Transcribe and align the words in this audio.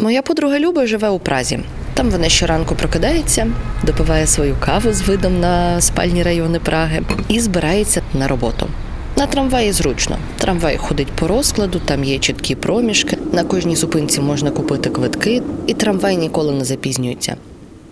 Моя 0.00 0.22
подруга 0.22 0.58
Люба 0.58 0.86
живе 0.86 1.08
у 1.08 1.18
Празі. 1.18 1.60
Там 1.94 2.10
вона 2.10 2.28
щоранку 2.28 2.74
прокидається, 2.74 3.46
допиває 3.84 4.26
свою 4.26 4.56
каву 4.60 4.92
з 4.92 5.02
видом 5.02 5.40
на 5.40 5.80
спальні 5.80 6.22
райони 6.22 6.58
Праги 6.58 7.02
і 7.28 7.40
збирається 7.40 8.02
на 8.14 8.28
роботу. 8.28 8.66
На 9.16 9.26
трамваї 9.26 9.72
зручно. 9.72 10.16
Трамвай 10.38 10.76
ходить 10.76 11.08
по 11.08 11.28
розкладу, 11.28 11.80
там 11.84 12.04
є 12.04 12.18
чіткі 12.18 12.54
проміжки. 12.54 13.18
На 13.32 13.44
кожній 13.44 13.76
зупинці 13.76 14.20
можна 14.20 14.50
купити 14.50 14.90
квитки, 14.90 15.42
і 15.66 15.74
трамвай 15.74 16.16
ніколи 16.16 16.52
не 16.52 16.64
запізнюється. 16.64 17.36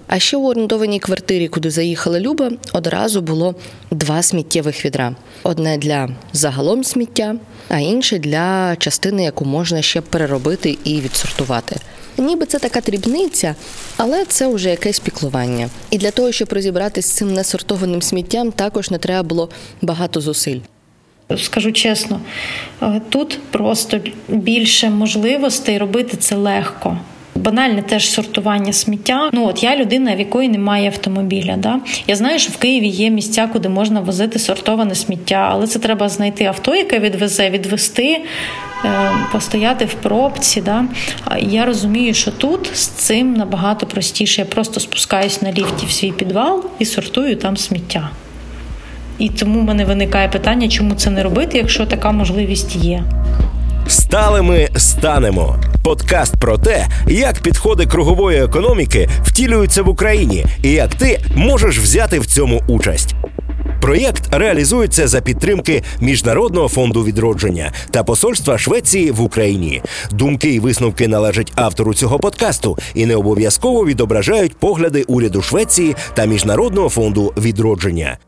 А 0.07 0.19
ще 0.19 0.37
у 0.37 0.49
орендованій 0.49 1.01
квартирі, 1.01 1.49
куди 1.49 1.71
заїхала 1.71 2.21
Люба, 2.21 2.51
одразу 2.73 3.21
було 3.21 3.55
два 3.91 4.23
сміттєвих 4.23 4.85
відра: 4.85 5.15
одне 5.43 5.79
для 5.79 6.09
загалом 6.33 6.85
сміття, 6.85 7.35
а 7.69 7.79
інше 7.79 8.19
для 8.19 8.77
частини, 8.77 9.25
яку 9.25 9.45
можна 9.45 9.83
ще 9.83 10.01
переробити 10.01 10.79
і 10.85 11.01
відсортувати. 11.01 11.77
Ніби 12.19 12.46
це 12.46 12.59
така 12.59 12.80
дрібниця, 12.80 13.55
але 13.97 14.24
це 14.24 14.48
вже 14.48 14.70
якесь 14.70 14.98
піклування. 14.98 15.69
І 15.91 15.98
для 15.98 16.11
того, 16.11 16.33
щоб 16.33 16.52
розібратися 16.52 17.09
з 17.09 17.12
цим 17.12 17.34
несортованим 17.34 18.02
сміттям, 18.02 18.52
також 18.52 18.91
не 18.91 18.98
треба 18.98 19.23
було 19.23 19.51
багато 19.83 20.20
зусиль. 20.20 20.60
Скажу 21.37 21.73
чесно, 21.73 22.20
тут 23.09 23.38
просто 23.51 24.01
більше 24.29 24.91
можливостей 24.91 25.79
робити 25.79 26.16
це 26.16 26.37
легко. 26.37 26.98
Банальне 27.38 27.83
теж 27.83 28.10
сортування 28.10 28.73
сміття. 28.73 29.30
Ну 29.33 29.46
от 29.46 29.62
я 29.62 29.77
людина, 29.77 30.16
в 30.16 30.19
якої 30.19 30.48
немає 30.48 30.87
автомобіля. 30.87 31.56
Да? 31.56 31.80
Я 32.06 32.16
знаю, 32.16 32.38
що 32.38 32.52
в 32.52 32.56
Києві 32.56 32.88
є 32.88 33.10
місця, 33.10 33.48
куди 33.52 33.69
можна 33.69 34.01
возити 34.01 34.38
сортоване 34.38 34.95
сміття, 34.95 35.48
але 35.52 35.66
це 35.66 35.79
треба 35.79 36.09
знайти 36.09 36.45
авто, 36.45 36.74
яке 36.74 36.98
відвезе, 36.98 37.51
відвести, 37.51 38.24
е, 38.84 39.10
постояти 39.32 39.84
в 39.84 39.95
пробці. 39.95 40.60
Да? 40.60 40.84
Я 41.41 41.65
розумію, 41.65 42.15
що 42.15 42.30
тут 42.30 42.70
з 42.74 42.87
цим 42.87 43.34
набагато 43.34 43.87
простіше. 43.87 44.41
Я 44.41 44.45
просто 44.45 44.80
спускаюсь 44.80 45.43
на 45.43 45.52
ліфті 45.52 45.87
в 45.87 45.91
свій 45.91 46.13
підвал 46.13 46.65
і 46.79 46.85
сортую 46.85 47.37
там 47.37 47.57
сміття. 47.57 48.10
І 49.18 49.29
тому 49.29 49.60
в 49.60 49.65
мене 49.65 49.85
виникає 49.85 50.29
питання, 50.29 50.68
чому 50.68 50.95
це 50.95 51.10
не 51.10 51.23
робити, 51.23 51.59
якщо 51.59 51.87
така 51.87 52.13
можливість 52.13 52.76
є. 52.76 53.04
Сталими 53.89 54.69
станемо. 54.77 55.57
Подкаст 55.85 56.37
про 56.37 56.59
те, 56.59 56.87
як 57.07 57.39
підходи 57.39 57.87
кругової 57.87 58.39
економіки 58.39 59.09
втілюються 59.23 59.83
в 59.83 59.89
Україні, 59.89 60.45
і 60.63 60.71
як 60.71 60.95
ти 60.95 61.21
можеш 61.35 61.79
взяти 61.79 62.19
в 62.19 62.27
цьому 62.27 62.63
участь. 62.69 63.15
Проєкт 63.81 64.34
реалізується 64.34 65.09
за 65.09 65.21
підтримки 65.21 65.83
Міжнародного 66.00 66.69
фонду 66.69 67.05
відродження 67.05 67.72
та 67.91 68.05
посольства 68.05 68.59
Швеції 68.59 69.11
в 69.11 69.21
Україні. 69.21 69.83
Думки 70.11 70.55
і 70.55 70.61
висновки 70.61 71.09
належать 71.09 71.53
автору 71.55 71.94
цього 71.94 72.19
подкасту 72.19 72.78
і 72.94 73.06
не 73.06 73.16
обов'язково 73.16 73.87
відображають 73.87 74.56
погляди 74.56 75.03
уряду 75.03 75.43
Швеції 75.43 75.97
та 76.15 76.25
Міжнародного 76.25 76.89
фонду 76.89 77.33
відродження. 77.37 78.19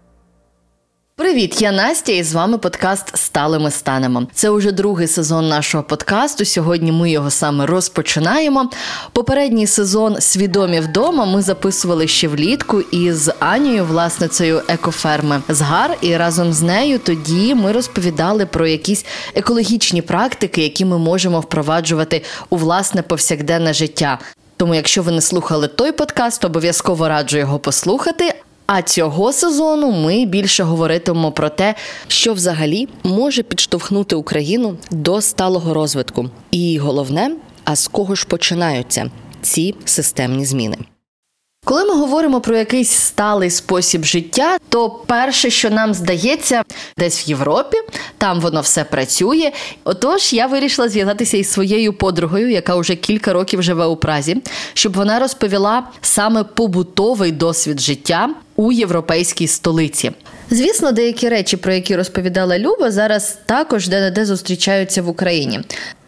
Привіт, 1.21 1.63
я 1.63 1.73
Настя, 1.73 2.13
і 2.13 2.23
з 2.23 2.33
вами 2.33 2.59
подкаст 2.59 3.17
Стали 3.17 3.59
ми 3.59 3.71
станемо. 3.71 4.27
Це 4.35 4.51
уже 4.51 4.73
другий 4.73 5.07
сезон 5.07 5.49
нашого 5.49 5.85
подкасту. 5.85 6.45
Сьогодні 6.45 6.93
ми 6.93 7.11
його 7.11 7.31
саме 7.31 7.67
розпочинаємо. 7.67 8.71
Попередній 9.13 9.67
сезон 9.67 10.21
Свідомі 10.21 10.81
вдома 10.81 11.25
ми 11.25 11.43
записували 11.43 12.09
ще 12.09 12.29
влітку 12.29 12.81
із 12.81 13.31
Анією, 13.39 13.85
власницею 13.85 14.63
екоферми 14.69 15.43
Згар. 15.49 15.97
І 16.01 16.17
разом 16.17 16.53
з 16.53 16.63
нею 16.63 16.99
тоді 16.99 17.55
ми 17.55 17.73
розповідали 17.73 18.47
про 18.47 18.67
якісь 18.67 19.07
екологічні 19.35 20.03
практики, 20.03 20.63
які 20.63 20.85
ми 20.85 20.99
можемо 20.99 21.41
впроваджувати 21.41 22.23
у 22.51 22.57
власне 22.57 23.03
повсякденне 23.03 23.73
життя. 23.73 24.19
Тому, 24.57 24.75
якщо 24.75 25.03
ви 25.03 25.13
не 25.13 25.21
слухали 25.21 25.69
той 25.69 25.93
подкаст, 25.93 26.45
обов'язково 26.45 27.09
раджу 27.09 27.39
його 27.39 27.59
послухати. 27.59 28.35
А 28.73 28.83
цього 28.83 29.33
сезону 29.33 29.91
ми 29.91 30.25
більше 30.27 30.63
говоритимемо 30.63 31.33
про 31.33 31.49
те, 31.49 31.75
що 32.09 32.33
взагалі 32.33 32.89
може 33.03 33.43
підштовхнути 33.43 34.17
Україну 34.17 34.77
до 34.91 35.21
сталого 35.21 35.75
розвитку. 35.75 36.31
І 36.51 36.79
головне, 36.79 37.31
а 37.65 37.77
з 37.77 37.89
кого 37.89 38.15
ж 38.15 38.27
починаються 38.27 39.11
ці 39.43 39.75
системні 39.85 40.45
зміни. 40.45 40.77
Коли 41.65 41.85
ми 41.85 41.95
говоримо 41.95 42.41
про 42.41 42.57
якийсь 42.57 42.91
сталий 42.91 43.51
спосіб 43.51 44.05
життя, 44.05 44.59
то 44.69 44.91
перше, 44.91 45.51
що 45.51 45.71
нам 45.71 45.95
здається, 45.95 46.63
десь 46.99 47.29
в 47.29 47.29
Європі, 47.29 47.77
там 48.19 48.41
воно 48.41 48.61
все 48.61 48.85
працює. 48.85 49.53
Отож, 49.85 50.33
я 50.33 50.47
вирішила 50.47 50.89
зв'язатися 50.89 51.37
із 51.37 51.51
своєю 51.51 51.93
подругою, 51.93 52.51
яка 52.51 52.77
вже 52.77 52.97
кілька 52.97 53.33
років 53.33 53.63
живе 53.63 53.87
у 53.87 53.97
Празі, 53.97 54.37
щоб 54.75 54.97
вона 54.97 55.19
розповіла 55.19 55.83
саме 56.01 56.45
побутовий 56.45 57.33
досвід 57.33 57.81
життя 57.81 58.29
у 58.61 58.73
європейській 58.73 59.47
столиці. 59.47 60.11
Звісно, 60.51 60.93
деякі 60.93 61.29
речі, 61.29 61.57
про 61.57 61.73
які 61.73 61.97
розповідала 61.97 62.59
Люба, 62.59 62.91
зараз 62.91 63.39
також 63.47 63.89
де-не-де 63.89 64.25
зустрічаються 64.25 65.03
в 65.03 65.09
Україні. 65.09 65.61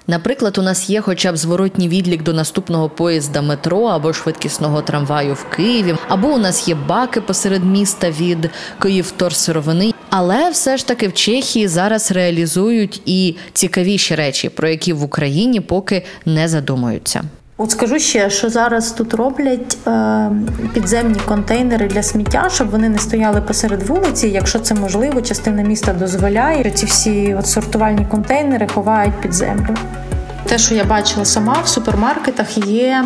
Наприклад, 0.07 0.59
у 0.59 0.63
нас 0.63 0.91
є 0.91 1.01
хоча 1.01 1.33
б 1.33 1.37
зворотній 1.37 1.89
відлік 1.89 2.23
до 2.23 2.33
наступного 2.33 2.89
поїзда 2.89 3.43
метро 3.43 3.85
або 3.85 4.13
швидкісного 4.13 4.83
трамваю 4.83 5.35
в 5.35 5.45
Києві, 5.57 5.95
або 6.09 6.29
у 6.29 6.39
нас 6.39 6.69
є 6.69 6.75
баки 6.75 7.21
посеред 7.21 7.65
міста 7.65 8.11
від 8.11 8.51
Київторсировини. 8.83 9.93
Але 10.11 10.51
все 10.51 10.77
ж 10.77 10.87
таки 10.87 11.09
в 11.09 11.13
Чехії 11.13 11.69
зараз 11.69 12.13
реалізують 12.13 13.03
і 13.07 13.37
цікавіші 13.53 14.15
речі, 14.15 14.49
про 14.49 14.69
які 14.69 14.93
в 14.93 15.03
Україні 15.03 15.61
поки 15.61 16.05
не 16.27 16.49
задумуються. 16.49 17.23
От 17.57 17.71
скажу 17.71 17.99
ще, 17.99 18.31
що 18.31 18.51
зараз 18.51 18.93
тут 18.93 19.15
роблять 19.15 19.79
е, 19.87 20.31
підземні 20.75 21.21
контейнери 21.27 21.87
для 21.87 22.03
сміття, 22.03 22.49
щоб 22.53 22.71
вони 22.71 22.89
не 22.89 22.99
стояли 22.99 23.41
посеред 23.41 23.83
вулиці. 23.83 24.29
Якщо 24.29 24.59
це 24.59 24.75
можливо, 24.75 25.23
частина 25.23 25.63
міста 25.63 25.93
дозволяє. 25.93 26.71
Ці 26.71 26.87
всі 26.87 27.35
от 27.39 27.47
сортувальні 27.47 28.07
контейнери 28.11 28.69
ховають 28.75 29.21
під 29.21 29.33
землю. 29.33 29.75
Те, 30.47 30.59
що 30.59 30.75
я 30.75 30.85
бачила 30.85 31.25
сама 31.25 31.61
в 31.65 31.69
супермаркетах, 31.69 32.59
є. 32.59 33.05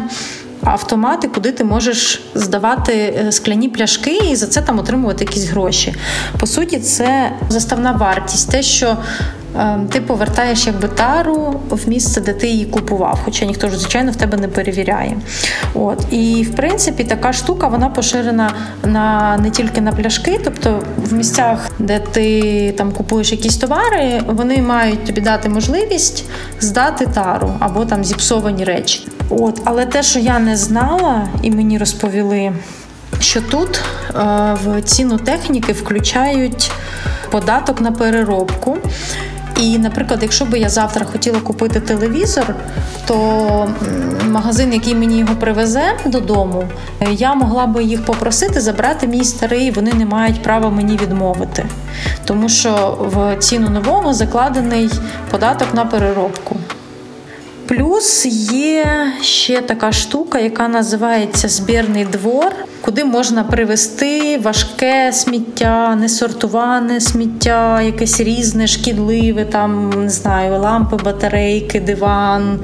Автомати, 0.64 1.28
куди 1.28 1.52
ти 1.52 1.64
можеш 1.64 2.22
здавати 2.34 2.92
е, 2.92 3.32
скляні 3.32 3.68
пляшки 3.68 4.16
і 4.30 4.36
за 4.36 4.46
це 4.46 4.62
там 4.62 4.78
отримувати 4.78 5.24
якісь 5.24 5.44
гроші. 5.44 5.94
По 6.40 6.46
суті, 6.46 6.78
це 6.78 7.32
заставна 7.48 7.92
вартість, 7.92 8.50
те, 8.50 8.62
що 8.62 8.96
ти 9.90 10.00
повертаєш 10.00 10.66
якби 10.66 10.88
тару 10.88 11.60
в 11.70 11.88
місце, 11.88 12.20
де 12.20 12.32
ти 12.32 12.48
її 12.48 12.64
купував, 12.64 13.20
хоча 13.24 13.44
ніхто 13.44 13.68
ж, 13.68 13.78
звичайно, 13.78 14.12
в 14.12 14.16
тебе 14.16 14.36
не 14.36 14.48
перевіряє. 14.48 15.16
От. 15.74 16.06
І 16.10 16.48
в 16.52 16.56
принципі 16.56 17.04
така 17.04 17.32
штука 17.32 17.68
вона 17.68 17.88
поширена 17.88 18.52
на 18.84 19.36
не 19.36 19.50
тільки 19.50 19.80
на 19.80 19.92
пляшки, 19.92 20.40
тобто 20.44 20.82
в 20.96 21.12
місцях, 21.14 21.70
де 21.78 21.98
ти 21.98 22.72
там 22.78 22.92
купуєш 22.92 23.32
якісь 23.32 23.56
товари, 23.56 24.22
вони 24.26 24.62
мають 24.62 25.04
тобі 25.04 25.20
дати 25.20 25.48
можливість 25.48 26.24
здати 26.60 27.06
тару 27.06 27.52
або 27.58 27.84
там 27.84 28.04
зіпсовані 28.04 28.64
речі. 28.64 29.08
От, 29.30 29.60
Але 29.64 29.86
те, 29.86 30.02
що 30.02 30.18
я 30.18 30.38
не 30.38 30.56
знала, 30.56 31.28
і 31.42 31.50
мені 31.50 31.78
розповіли, 31.78 32.52
що 33.20 33.40
тут 33.40 33.80
е, 34.14 34.20
в 34.64 34.82
ціну 34.82 35.18
техніки 35.18 35.72
включають 35.72 36.70
податок 37.30 37.80
на 37.80 37.92
переробку. 37.92 38.78
І, 39.60 39.78
наприклад, 39.78 40.18
якщо 40.22 40.44
би 40.44 40.58
я 40.58 40.68
завтра 40.68 41.06
хотіла 41.12 41.40
купити 41.40 41.80
телевізор, 41.80 42.54
то 43.06 43.68
магазин, 44.28 44.72
який 44.72 44.94
мені 44.94 45.18
його 45.18 45.34
привезе 45.34 45.82
додому, 46.04 46.64
я 47.10 47.34
могла 47.34 47.66
би 47.66 47.84
їх 47.84 48.04
попросити 48.04 48.60
забрати 48.60 49.06
мій 49.06 49.24
старий, 49.24 49.70
вони 49.70 49.92
не 49.92 50.06
мають 50.06 50.42
права 50.42 50.70
мені 50.70 50.96
відмовити. 50.96 51.66
Тому 52.24 52.48
що 52.48 52.98
в 53.00 53.36
ціну 53.36 53.70
нового 53.70 54.14
закладений 54.14 54.90
податок 55.30 55.74
на 55.74 55.84
переробку. 55.84 56.56
Плюс 57.66 58.26
є 58.52 59.12
ще 59.22 59.60
така 59.60 59.92
штука, 59.92 60.38
яка 60.38 60.68
називається 60.68 61.48
збірний 61.48 62.04
двор, 62.04 62.52
куди 62.80 63.04
можна 63.04 63.44
привезти 63.44 64.38
важке 64.38 65.12
сміття, 65.12 65.96
несортуване 65.96 67.00
сміття, 67.00 67.82
якесь 67.82 68.20
різне, 68.20 68.66
шкідливе, 68.66 69.44
там 69.44 69.90
не 69.90 70.10
знаю, 70.10 70.60
лампи, 70.60 70.96
батарейки, 70.96 71.80
диван, 71.80 72.60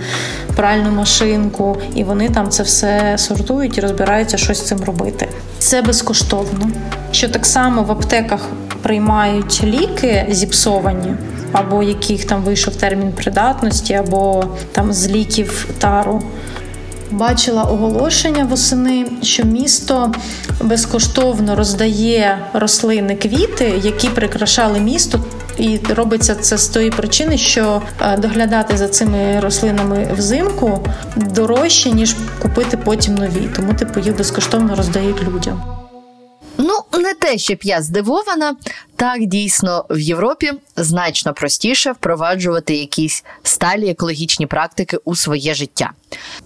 пральну 0.57 0.91
машинку. 0.91 1.77
І 1.95 2.05
вони 2.05 2.29
там 2.29 2.51
це 2.51 2.63
все 2.63 3.15
сортують 3.19 3.79
і 3.79 3.81
розбираються, 3.81 4.37
що 4.37 4.55
з 4.55 4.61
цим 4.61 4.81
робити. 4.85 5.29
Це 5.59 5.83
безкоштовно. 5.83 6.71
Що 7.13 7.29
так 7.29 7.47
само 7.47 7.83
в 7.83 7.93
аптеках 7.93 8.41
приймають 8.83 9.65
ліки 9.65 10.27
зіпсовані 10.31 11.15
або 11.53 11.83
яких 11.83 12.25
там 12.25 12.43
вийшов 12.43 12.77
термін 12.77 13.13
придатності, 13.13 13.95
або 13.95 14.45
там 14.73 14.93
з 14.93 15.09
ліків 15.09 15.69
тару. 15.79 16.23
Бачила 17.11 17.63
оголошення 17.63 18.45
восени, 18.45 19.07
що 19.23 19.45
місто 19.45 20.13
безкоштовно 20.61 21.57
роздає 21.57 22.39
рослини 22.53 23.17
квіти, 23.17 23.81
які 23.83 24.09
прикрашали 24.09 24.81
місто 24.81 25.25
І 25.59 25.79
робиться 25.95 26.35
це 26.35 26.59
з 26.59 26.69
тої 26.69 26.91
причини, 26.91 27.39
що 27.39 27.83
е, 28.01 28.17
доглядати 28.17 28.77
за 28.77 28.89
цими 28.89 29.41
рослинами 29.41 30.09
взимку 30.17 30.81
дорожче 31.17 31.91
ніж 31.91 32.17
купити 32.43 32.77
потім 32.77 33.15
нові. 33.15 33.49
Тому 33.57 33.75
типу 33.75 34.01
їх 34.01 34.17
безкоштовно 34.17 34.75
роздають 34.77 35.23
людям. 35.23 35.82
Те, 37.33 37.39
щоб 37.39 37.59
я 37.63 37.83
здивована. 37.83 38.57
Так 38.97 39.27
дійсно 39.27 39.85
в 39.91 39.99
Європі 39.99 40.53
значно 40.77 41.35
простіше 41.35 41.93
впроваджувати 41.93 42.77
якісь 42.77 43.25
сталі 43.43 43.91
екологічні 43.91 44.47
практики 44.47 44.99
у 45.05 45.17
своє 45.17 45.55
життя. 45.55 45.91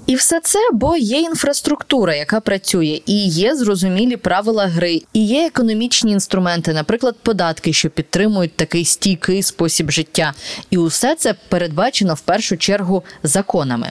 І 0.07 0.15
все 0.15 0.41
це, 0.41 0.59
бо 0.73 0.97
є 0.97 1.21
інфраструктура, 1.21 2.15
яка 2.15 2.41
працює, 2.41 3.01
і 3.07 3.29
є 3.29 3.57
зрозумілі 3.57 4.17
правила 4.17 4.67
гри, 4.67 5.03
і 5.13 5.27
є 5.27 5.47
економічні 5.47 6.13
інструменти, 6.13 6.73
наприклад, 6.73 7.17
податки, 7.23 7.73
що 7.73 7.91
підтримують 7.91 8.57
такий 8.57 8.85
стійкий 8.85 9.43
спосіб 9.43 9.91
життя. 9.91 10.35
І 10.71 10.79
усе 10.79 11.15
це 11.15 11.35
передбачено 11.49 12.15
в 12.15 12.21
першу 12.21 12.57
чергу 12.57 13.05
законами. 13.23 13.91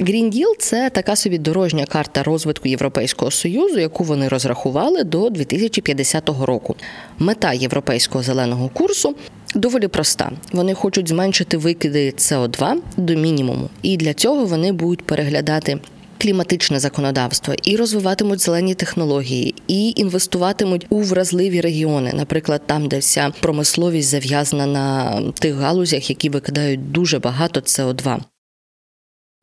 Deal– 0.00 0.56
це 0.58 0.90
така 0.90 1.16
собі 1.16 1.38
дорожня 1.38 1.86
карта 1.86 2.22
розвитку 2.22 2.68
Європейського 2.68 3.30
союзу, 3.30 3.78
яку 3.78 4.04
вони 4.04 4.28
розрахували 4.28 5.04
до 5.04 5.30
2050 5.30 6.28
року. 6.28 6.76
Мета 7.18 7.52
європейського 7.52 8.24
зеленого 8.24 8.68
курсу 8.68 9.14
доволі 9.54 9.88
проста. 9.88 10.32
Вони 10.52 10.74
хочуть 10.74 11.08
зменшити 11.08 11.56
викиди 11.56 12.10
СО2 12.10 12.74
до 12.96 13.14
мінімуму, 13.14 13.68
і 13.82 13.96
для 13.96 14.14
цього 14.14 14.44
вони 14.44 14.72
будуть 14.72 15.02
переглядати. 15.02 15.78
Кліматичне 16.18 16.80
законодавство 16.80 17.54
і 17.62 17.76
розвиватимуть 17.76 18.40
зелені 18.40 18.74
технології, 18.74 19.54
і 19.68 19.92
інвестуватимуть 19.96 20.86
у 20.90 21.00
вразливі 21.00 21.60
регіони, 21.60 22.12
наприклад, 22.14 22.62
там, 22.66 22.88
де 22.88 22.98
вся 22.98 23.32
промисловість 23.40 24.08
зав'язана 24.08 24.66
на 24.66 25.22
тих 25.32 25.54
галузях, 25.54 26.10
які 26.10 26.28
викидають 26.28 26.92
дуже 26.92 27.18
багато 27.18 27.60
СО2. 27.60 28.20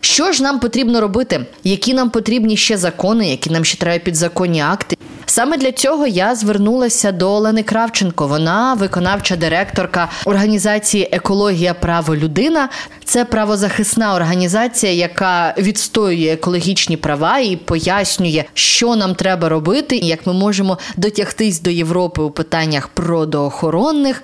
Що 0.02 0.32
ж 0.32 0.44
нам 0.44 0.60
потрібно 0.60 1.02
робити? 1.02 1.46
Які 1.64 1.94
нам 1.94 2.10
потрібні 2.10 2.58
ще 2.58 2.78
закони, 2.78 3.30
які 3.30 3.50
нам 3.50 3.66
ще 3.66 3.78
треба 3.78 4.00
підзаконні 4.00 4.62
акти? 4.62 4.98
Саме 5.26 5.58
для 5.58 5.72
цього 5.72 6.08
я 6.08 6.36
звернулася 6.36 7.12
до 7.12 7.32
Олени 7.32 7.64
Кравченко. 7.64 8.28
Вона 8.28 8.74
виконавча 8.74 9.36
директорка 9.36 10.10
організації 10.26 11.10
Екологія 11.12 11.74
Право 11.74 12.16
Людина. 12.16 12.70
Це 13.06 13.26
правозахисна 13.26 14.16
організація, 14.16 14.94
яка 14.94 15.54
відстоює 15.58 16.34
екологічні 16.34 16.98
права 16.98 17.40
і 17.40 17.56
пояснює, 17.56 18.44
що 18.54 18.96
нам 18.96 19.16
треба 19.16 19.50
робити, 19.50 19.98
і 19.98 20.08
як 20.08 20.28
ми 20.28 20.34
можемо 20.34 20.78
дотягтись 20.98 21.62
до 21.62 21.70
Європи 21.70 22.22
у 22.22 22.32
питаннях 22.32 22.88
продоохоронних. 22.88 24.24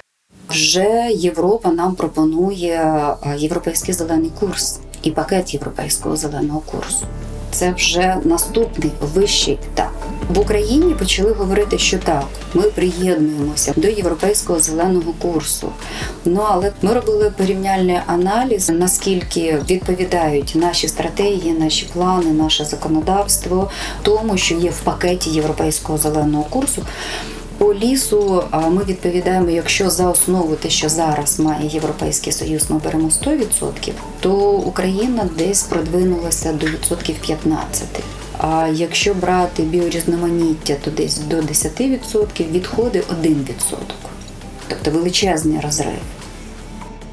Вже 0.50 1.10
Європа 1.16 1.70
нам 1.70 1.96
пропонує 1.96 2.98
європейський 3.38 3.94
зелений 3.94 4.32
курс 4.40 4.80
і 5.04 5.12
пакет 5.12 5.54
європейського 5.54 6.16
зеленого 6.16 6.60
курсу. 6.60 7.06
Це 7.52 7.74
вже 7.74 8.18
наступний 8.24 8.92
вищий 9.02 9.60
етап. 9.74 9.92
В 10.30 10.40
Україні 10.40 10.94
почали 10.94 11.32
говорити, 11.32 11.78
що 11.78 11.98
так, 11.98 12.26
ми 12.54 12.62
приєднуємося 12.62 13.74
до 13.76 13.88
європейського 13.88 14.60
зеленого 14.60 15.14
курсу. 15.20 15.70
Ну 16.26 16.42
але 16.50 16.72
ми 16.82 16.94
робили 16.94 17.34
порівняльний 17.38 18.00
аналіз, 18.08 18.70
наскільки 18.70 19.62
відповідають 19.70 20.56
наші 20.56 20.88
стратегії, 20.88 21.52
наші 21.60 21.86
плани, 21.94 22.32
наше 22.32 22.66
законодавство 22.66 23.70
тому, 24.02 24.38
що 24.38 24.56
є 24.56 24.70
в 24.70 24.80
пакеті 24.80 25.30
європейського 25.30 25.98
зеленого 25.98 26.44
курсу. 26.44 26.86
По 27.58 27.74
лісу 27.74 28.44
ми 28.72 28.84
відповідаємо, 28.84 29.50
якщо 29.50 29.90
за 29.90 30.10
основу 30.10 30.56
те, 30.56 30.70
що 30.70 30.90
зараз 30.90 31.40
має 31.40 31.68
Європейський 31.68 32.34
Союз, 32.34 32.70
ми 32.70 32.78
беремо 32.78 33.10
100%, 33.10 33.92
то 34.20 34.34
Україна 34.52 35.30
десь 35.38 35.64
продвинулася 35.64 36.54
до 36.54 36.66
відсотків 36.66 37.16
15%. 37.30 37.58
А 38.38 38.68
якщо 38.74 39.14
брати 39.14 39.64
біорізноманіття, 39.64 40.76
то 40.84 40.92
десь 40.92 41.18
до 41.18 41.36
10% 41.38 42.52
відходи 42.52 43.04
1%. 43.22 43.46
Тобто 44.68 44.92
величезний 44.92 45.60
розрив. 45.60 46.00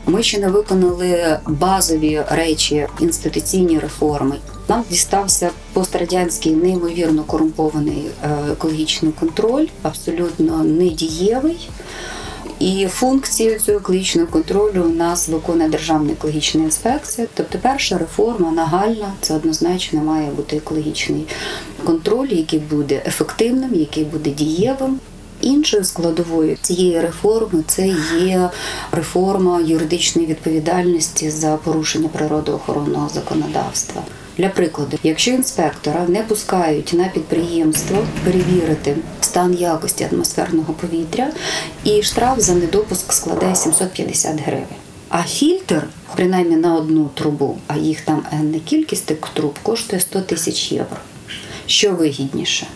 Ми 0.06 0.22
ще 0.22 0.38
не 0.38 0.48
виконали 0.48 1.38
базові 1.46 2.22
речі, 2.30 2.86
інституційні 3.00 3.78
реформи. 3.78 4.36
Нам 4.70 4.84
дістався 4.90 5.50
пострадянський 5.72 6.52
неймовірно 6.52 7.24
корумпований 7.24 8.06
е, 8.24 8.28
екологічний 8.52 9.12
контроль, 9.12 9.66
абсолютно 9.82 10.64
недієвий. 10.64 11.68
І 12.58 12.86
функцію 12.90 13.60
цього 13.60 13.78
екологічного 13.78 14.28
контролю 14.28 14.82
у 14.82 14.88
нас 14.88 15.28
виконує 15.28 15.68
Державна 15.68 16.12
екологічна 16.12 16.62
інспекція. 16.62 17.26
Тобто, 17.34 17.58
перша 17.62 17.98
реформа 17.98 18.50
нагальна, 18.50 19.12
це 19.20 19.34
однозначно 19.34 20.00
має 20.00 20.30
бути 20.30 20.56
екологічний 20.56 21.26
контроль, 21.84 22.28
який 22.28 22.58
буде 22.58 23.02
ефективним, 23.06 23.74
який 23.74 24.04
буде 24.04 24.30
дієвим. 24.30 25.00
Іншою 25.40 25.84
складовою 25.84 26.56
цієї 26.62 27.00
реформи 27.00 27.64
це 27.66 27.94
є 28.22 28.50
реформа 28.92 29.60
юридичної 29.60 30.28
відповідальності 30.28 31.30
за 31.30 31.56
порушення 31.56 32.08
природоохоронного 32.08 33.08
законодавства. 33.08 34.02
Для 34.40 34.48
прикладу, 34.48 34.98
якщо 35.02 35.30
інспектора 35.30 36.06
не 36.08 36.22
пускають 36.22 36.92
на 36.92 37.08
підприємство 37.08 38.06
перевірити 38.24 38.96
стан 39.20 39.54
якості 39.54 40.08
атмосферного 40.12 40.72
повітря, 40.72 41.32
і 41.84 42.02
штраф 42.02 42.40
за 42.40 42.54
недопуск 42.54 43.12
складає 43.12 43.56
750 43.56 44.40
гривень. 44.40 44.64
А 45.08 45.22
фільтр, 45.22 45.86
принаймні 46.16 46.56
на 46.56 46.74
одну 46.74 47.10
трубу, 47.14 47.58
а 47.66 47.76
їх 47.76 48.00
там 48.00 48.22
енна 48.32 48.58
кількість 48.58 49.06
тих 49.06 49.18
труб 49.34 49.58
коштує 49.62 50.00
100 50.00 50.20
тисяч 50.20 50.72
євро. 50.72 50.96
Що 51.66 51.92
вигідніше? 51.92 52.66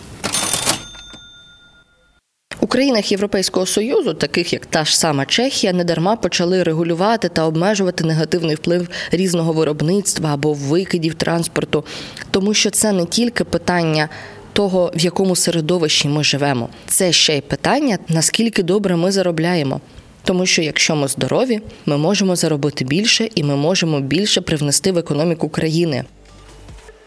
У 2.65 2.67
країнах 2.67 3.11
Європейського 3.11 3.65
союзу, 3.65 4.13
таких 4.13 4.53
як 4.53 4.65
та 4.65 4.85
ж 4.85 4.97
сама 4.97 5.25
Чехія, 5.25 5.73
недарма 5.73 6.15
почали 6.15 6.63
регулювати 6.63 7.29
та 7.29 7.45
обмежувати 7.45 8.03
негативний 8.03 8.55
вплив 8.55 8.89
різного 9.11 9.53
виробництва 9.53 10.33
або 10.33 10.53
викидів 10.53 11.13
транспорту, 11.13 11.85
тому 12.31 12.53
що 12.53 12.69
це 12.69 12.91
не 12.91 13.05
тільки 13.05 13.43
питання. 13.43 14.09
Того, 14.53 14.91
в 14.95 15.01
якому 15.01 15.35
середовищі 15.35 16.07
ми 16.07 16.23
живемо, 16.23 16.69
це 16.87 17.11
ще 17.11 17.37
й 17.37 17.41
питання, 17.41 17.97
наскільки 18.07 18.63
добре 18.63 18.95
ми 18.95 19.11
заробляємо. 19.11 19.81
Тому 20.23 20.45
що 20.45 20.61
якщо 20.61 20.95
ми 20.95 21.07
здорові, 21.07 21.59
ми 21.85 21.97
можемо 21.97 22.35
заробити 22.35 22.85
більше 22.85 23.29
і 23.35 23.43
ми 23.43 23.55
можемо 23.55 23.99
більше 23.99 24.41
привнести 24.41 24.91
в 24.91 24.97
економіку 24.97 25.49
країни. 25.49 26.03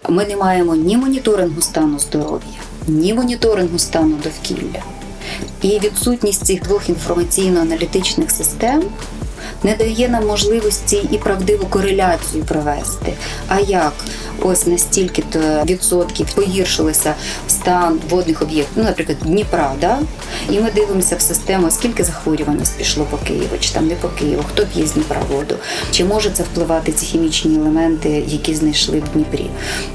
Ми 0.08 0.24
не 0.24 0.36
маємо 0.36 0.74
ні 0.74 0.96
моніторингу 0.96 1.60
стану 1.60 1.98
здоров'я, 1.98 2.58
ні 2.88 3.14
моніторингу 3.14 3.78
стану 3.78 4.16
довкілля. 4.24 4.82
І 5.62 5.68
відсутність 5.68 6.46
цих 6.46 6.62
двох 6.62 6.82
інформаційно-аналітичних 6.88 8.30
систем 8.30 8.82
не 9.62 9.74
дає 9.74 10.08
нам 10.08 10.26
можливості 10.26 11.08
і 11.10 11.18
правдиву 11.18 11.66
кореляцію 11.66 12.44
провести. 12.44 13.12
А 13.48 13.60
як 13.60 13.92
ось 14.42 14.66
настільки 14.66 15.22
то 15.32 15.38
відсотків 15.64 16.26
погіршилося 16.34 17.14
стан 17.48 18.00
водних 18.10 18.42
об'єктів, 18.42 18.72
ну, 18.76 18.84
наприклад, 18.84 19.18
Дніпра, 19.22 19.72
да? 19.80 19.98
і 20.50 20.60
ми 20.60 20.70
дивимося 20.70 21.16
в 21.16 21.20
систему, 21.20 21.70
скільки 21.70 22.04
захворюваність 22.04 22.78
пішло 22.78 23.06
по 23.10 23.16
Києву, 23.16 23.58
чи 23.60 23.70
там 23.70 23.86
не 23.86 23.94
по 23.94 24.08
Києву, 24.08 24.44
хто 24.52 24.66
п'є 24.66 24.86
з 24.86 24.92
Дніпра 24.92 25.20
воду, 25.30 25.54
чи 25.90 26.04
може 26.04 26.30
це 26.30 26.42
впливати 26.42 26.92
ці 26.92 27.06
хімічні 27.06 27.56
елементи, 27.56 28.24
які 28.26 28.54
знайшли 28.54 29.00
в 29.00 29.12
Дніпрі? 29.12 29.50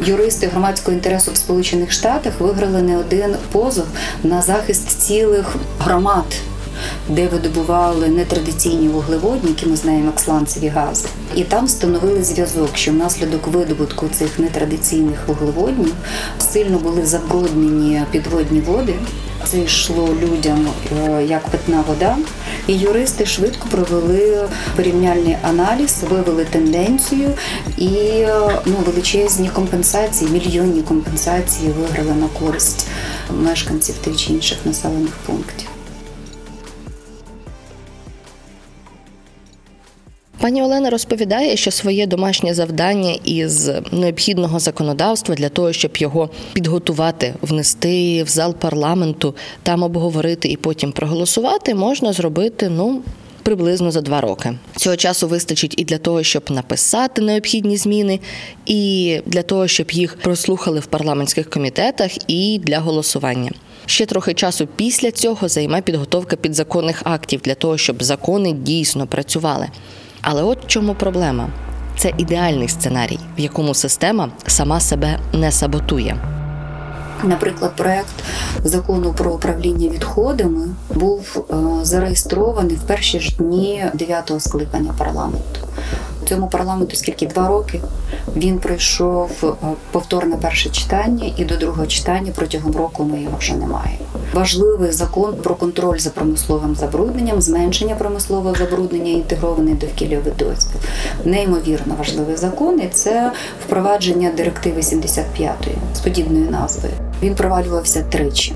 Юристи 0.05 0.47
громадського 0.47 0.97
інтересу 0.97 1.31
в 1.31 1.37
Сполучених 1.37 1.91
Штатах 1.91 2.33
виграли 2.39 2.81
не 2.81 2.97
один 2.97 3.35
позов 3.51 3.85
на 4.23 4.41
захист 4.41 5.01
цілих 5.01 5.55
громад 5.79 6.25
де 7.09 7.27
видобували 7.27 8.07
нетрадиційні 8.07 8.87
вуглеводні, 8.87 9.49
які 9.49 9.65
ми 9.65 9.75
знаємо 9.75 10.05
як 10.05 10.19
сланцеві 10.19 10.67
гази, 10.67 11.07
і 11.35 11.43
там 11.43 11.65
встановили 11.65 12.23
зв'язок, 12.23 12.69
що 12.73 12.91
внаслідок 12.91 13.47
видобутку 13.47 14.07
цих 14.11 14.39
нетрадиційних 14.39 15.27
вуглеводнів 15.27 15.93
сильно 16.39 16.77
були 16.77 17.05
забруднені 17.05 18.01
підводні 18.11 18.61
води. 18.61 18.93
Це 19.45 19.59
йшло 19.59 20.09
людям 20.21 20.67
е, 21.07 21.25
як 21.25 21.47
питна 21.47 21.83
вода, 21.87 22.17
і 22.67 22.73
юристи 22.73 23.25
швидко 23.25 23.67
провели 23.71 24.49
порівняльний 24.75 25.37
аналіз, 25.41 26.03
вивели 26.09 26.45
тенденцію 26.45 27.33
і 27.77 27.89
ну 28.65 28.75
величезні 28.85 29.49
компенсації, 29.49 30.31
мільйонні 30.31 30.81
компенсації 30.81 31.71
виграли 31.71 32.15
на 32.21 32.27
користь 32.27 32.87
мешканців 33.31 33.95
тих 33.95 34.17
чи 34.17 34.33
інших 34.33 34.57
населених 34.65 35.13
пунктів. 35.25 35.72
Пані 40.43 40.63
Олена 40.63 40.89
розповідає, 40.89 41.57
що 41.57 41.71
своє 41.71 42.07
домашнє 42.07 42.53
завдання 42.53 43.15
із 43.23 43.71
необхідного 43.91 44.59
законодавства 44.59 45.35
для 45.35 45.49
того, 45.49 45.73
щоб 45.73 45.97
його 45.97 46.29
підготувати, 46.53 47.33
внести 47.41 48.23
в 48.23 48.27
зал 48.27 48.55
парламенту, 48.55 49.35
там 49.63 49.83
обговорити 49.83 50.47
і 50.47 50.57
потім 50.57 50.91
проголосувати, 50.91 51.75
можна 51.75 52.13
зробити 52.13 52.69
ну 52.69 53.01
приблизно 53.43 53.91
за 53.91 54.01
два 54.01 54.21
роки. 54.21 54.53
Цього 54.75 54.95
часу 54.95 55.27
вистачить 55.27 55.73
і 55.77 55.83
для 55.83 55.97
того, 55.97 56.23
щоб 56.23 56.51
написати 56.51 57.21
необхідні 57.21 57.77
зміни, 57.77 58.19
і 58.65 59.19
для 59.25 59.41
того, 59.41 59.67
щоб 59.67 59.91
їх 59.91 60.17
прослухали 60.17 60.79
в 60.79 60.85
парламентських 60.85 61.49
комітетах, 61.49 62.11
і 62.27 62.59
для 62.63 62.79
голосування. 62.79 63.51
Ще 63.85 64.05
трохи 64.05 64.33
часу 64.33 64.67
після 64.75 65.11
цього 65.11 65.47
займе 65.47 65.81
підготовка 65.81 66.35
підзаконних 66.35 67.01
актів 67.05 67.41
для 67.43 67.55
того, 67.55 67.77
щоб 67.77 68.03
закони 68.03 68.51
дійсно 68.51 69.07
працювали. 69.07 69.67
Але 70.25 70.43
от 70.43 70.63
в 70.63 70.67
чому 70.67 70.93
проблема: 70.95 71.49
це 71.97 72.13
ідеальний 72.17 72.67
сценарій, 72.67 73.19
в 73.37 73.39
якому 73.39 73.73
система 73.73 74.29
сама 74.47 74.79
себе 74.79 75.19
не 75.33 75.51
саботує. 75.51 76.17
Наприклад, 77.23 77.71
проект 77.75 78.13
закону 78.63 79.13
про 79.13 79.31
управління 79.31 79.89
відходами 79.89 80.67
був 80.93 81.45
е, 81.49 81.85
зареєстрований 81.85 82.75
в 82.75 82.81
перші 82.81 83.19
ж 83.19 83.37
дні 83.37 83.85
дев'ятого 83.93 84.39
скликання 84.39 84.93
парламенту. 84.97 85.59
Цьому 86.33 86.47
парламенту 86.47 86.95
скільки 86.95 87.25
два 87.25 87.47
роки 87.47 87.81
він 88.35 88.59
пройшов 88.59 89.29
е, 89.43 89.67
повторне 89.91 90.37
перше 90.37 90.69
читання, 90.69 91.31
і 91.37 91.45
до 91.45 91.57
другого 91.57 91.87
читання 91.87 92.31
протягом 92.35 92.75
року 92.75 93.03
ми 93.03 93.21
його 93.21 93.37
вже 93.37 93.53
не 93.53 93.65
маємо. 93.65 94.05
Важливий 94.33 94.91
закон 94.91 95.35
про 95.35 95.55
контроль 95.55 95.97
за 95.97 96.09
промисловим 96.09 96.75
забрудненням, 96.75 97.41
зменшення 97.41 97.95
промислового 97.95 98.55
забруднення, 98.55 99.11
інтегрований 99.11 99.73
довкіллєвий 99.73 100.33
дозвіл. 100.39 100.81
Неймовірно 101.25 101.95
важливий 101.97 102.35
закон, 102.35 102.79
і 102.79 102.87
це 102.87 103.31
впровадження 103.65 104.31
директиви 104.37 104.81
75-ї 104.81 105.75
з 105.95 105.99
подібною 105.99 106.51
назвою. 106.51 106.93
Він 107.21 107.35
провалювався 107.35 108.03
тричі. 108.03 108.53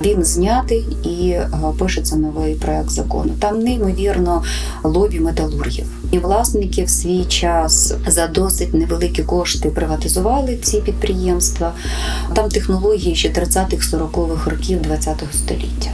Він 0.00 0.24
знятий 0.24 0.86
і 1.04 1.28
е, 1.30 1.48
пишеться 1.78 2.16
новий 2.16 2.54
проект 2.54 2.90
закону. 2.90 3.32
Там 3.38 3.58
неймовірно 3.58 4.42
лобі 4.84 5.20
металургів. 5.20 5.86
І 6.10 6.18
власники 6.18 6.84
в 6.84 6.90
свій 6.90 7.24
час 7.24 7.94
за 8.06 8.26
досить 8.26 8.74
невеликі 8.74 9.22
кошти 9.22 9.70
приватизували 9.70 10.56
ці 10.56 10.80
підприємства. 10.80 11.72
Там 12.34 12.48
технології 12.48 13.14
ще 13.14 13.28
30-х, 13.28 13.96
40-х 13.96 14.50
років 14.50 14.80
ХХ 14.82 15.34
століття. 15.34 15.90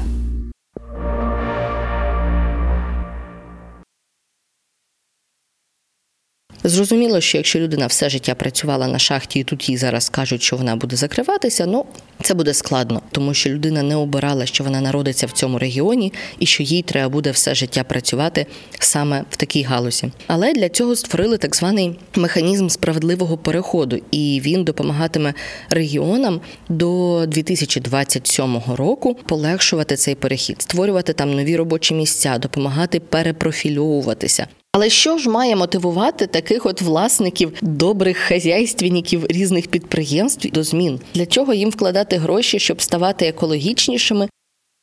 Зрозуміло, 6.71 7.21
що 7.21 7.39
якщо 7.39 7.59
людина 7.59 7.87
все 7.87 8.11
життя 8.11 8.35
працювала 8.35 8.87
на 8.87 8.99
шахті, 8.99 9.41
і 9.41 9.45
тут 9.45 9.69
їй 9.69 9.77
зараз 9.77 10.09
кажуть, 10.09 10.43
що 10.43 10.57
вона 10.57 10.77
буде 10.77 10.97
закриватися, 10.97 11.67
ну 11.67 11.85
це 12.23 12.35
буде 12.35 12.55
складно, 12.55 13.03
тому 13.13 13.35
що 13.35 13.51
людина 13.51 13.83
не 13.83 13.97
обирала, 13.97 14.47
що 14.47 14.65
вона 14.65 14.81
народиться 14.81 15.27
в 15.27 15.31
цьому 15.31 15.59
регіоні, 15.59 16.13
і 16.39 16.47
що 16.47 16.63
їй 16.63 16.83
треба 16.83 17.09
буде 17.09 17.31
все 17.31 17.55
життя 17.55 17.85
працювати 17.85 18.47
саме 18.79 19.25
в 19.31 19.37
такій 19.37 19.63
галузі. 19.63 20.11
Але 20.27 20.53
для 20.53 20.69
цього 20.69 20.97
створили 20.97 21.39
так 21.39 21.57
званий 21.57 21.99
механізм 22.17 22.69
справедливого 22.69 23.37
переходу, 23.39 24.01
і 24.11 24.41
він 24.45 24.65
допомагатиме 24.65 25.35
регіонам 25.71 26.41
до 26.69 27.25
2027 27.27 28.61
року 28.77 29.17
полегшувати 29.27 29.97
цей 29.97 30.15
перехід, 30.15 30.63
створювати 30.63 31.13
там 31.13 31.35
нові 31.35 31.57
робочі 31.57 31.95
місця, 31.95 32.39
допомагати 32.39 33.01
перепрофільовуватися. 33.01 34.47
Але 34.73 34.91
що 34.91 35.19
ж 35.19 35.31
має 35.31 35.57
мотивувати 35.57 36.27
таких 36.27 36.67
от 36.67 36.83
власників 36.83 37.53
добрих 37.63 38.17
хазяйственників 38.17 39.27
різних 39.27 39.69
підприємств 39.69 40.51
до 40.53 40.63
змін? 40.63 41.01
Для 41.15 41.27
чого 41.27 41.55
їм 41.55 41.71
вкладати 41.71 42.17
гроші, 42.17 42.59
щоб 42.59 42.83
ставати 42.83 43.27
екологічнішими? 43.27 44.29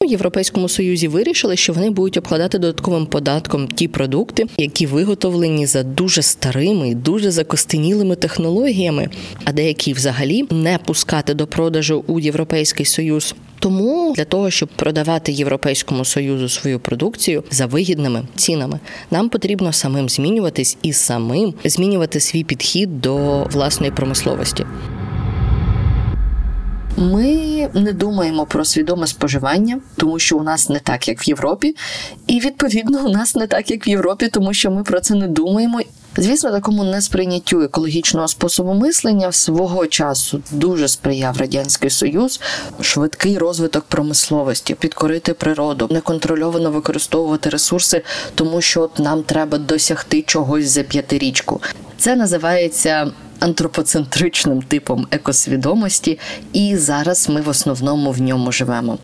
У 0.04 0.06
Європейському 0.06 0.70
Союзі 0.70 1.08
вирішили, 1.08 1.56
що 1.56 1.74
вони 1.74 1.90
будуть 1.90 2.18
обкладати 2.18 2.60
додатковим 2.60 3.06
податком 3.06 3.68
ті 3.68 3.88
продукти, 3.88 4.46
які 4.58 4.86
виготовлені 4.86 5.66
за 5.66 5.84
дуже 5.84 6.22
старими 6.22 6.90
і 6.90 6.96
дуже 6.96 7.32
закостенілими 7.32 8.16
технологіями, 8.16 9.10
а 9.44 9.52
деякі 9.52 9.94
взагалі 9.94 10.46
не 10.52 10.78
пускати 10.78 11.34
до 11.34 11.48
продажу 11.48 12.04
у 12.08 12.20
Європейський 12.20 12.86
Союз. 12.86 13.36
Тому 13.60 14.14
для 14.16 14.26
того, 14.26 14.50
щоб 14.50 14.70
продавати 14.70 15.32
Європейському 15.32 16.06
союзу 16.06 16.50
свою 16.50 16.80
продукцію 16.80 17.44
за 17.52 17.66
вигідними 17.66 18.24
цінами, 18.36 18.80
нам 19.12 19.30
потрібно 19.30 19.74
самим 19.74 20.10
змінюватись 20.10 20.78
і 20.82 20.94
самим 20.94 21.54
змінювати 21.66 22.20
свій 22.20 22.44
підхід 22.44 23.02
до 23.02 23.44
власної 23.44 23.92
промисловості. 23.92 24.66
Ми 26.98 27.70
не 27.74 27.94
думаємо 27.94 28.46
про 28.46 28.66
свідоме 28.66 29.08
споживання, 29.08 29.80
тому 29.96 30.20
що 30.20 30.38
у 30.38 30.44
нас 30.44 30.70
не 30.70 30.80
так, 30.80 31.08
як 31.08 31.22
в 31.22 31.30
Європі, 31.30 31.76
і 32.28 32.40
відповідно 32.40 33.06
у 33.06 33.10
нас 33.10 33.36
не 33.36 33.48
так, 33.48 33.72
як 33.72 33.88
в 33.88 33.90
Європі, 33.90 34.30
тому 34.34 34.54
що 34.54 34.72
ми 34.72 34.84
про 34.84 35.00
це 35.00 35.16
не 35.16 35.28
думаємо. 35.28 35.80
Звісно, 36.18 36.52
такому 36.52 36.84
несприйняттю 36.84 37.62
екологічного 37.62 38.28
способу 38.28 38.74
мислення 38.74 39.32
свого 39.32 39.88
часу 39.88 40.42
дуже 40.52 40.88
сприяв 40.88 41.38
радянський 41.38 41.90
союз, 41.90 42.42
швидкий 42.82 43.38
розвиток 43.38 43.84
промисловості, 43.84 44.76
підкорити 44.76 45.34
природу, 45.34 45.88
неконтрольовано 45.92 46.72
використовувати 46.72 47.50
ресурси, 47.50 48.04
тому 48.36 48.62
що 48.62 48.82
от 48.82 49.00
нам 49.00 49.24
треба 49.24 49.58
досягти 49.58 50.22
чогось 50.22 50.70
за 50.70 50.84
п'ятирічку. 50.84 51.62
Це 51.98 52.16
називається 52.16 53.12
антропоцентричним 53.40 54.62
типом 54.62 55.08
екосвідомості, 55.12 56.20
і 56.54 56.78
зараз 56.78 57.30
ми 57.30 57.42
в 57.42 57.50
основному 57.50 58.12
в 58.12 58.22
ньому 58.22 58.52
живемо. 58.52 58.98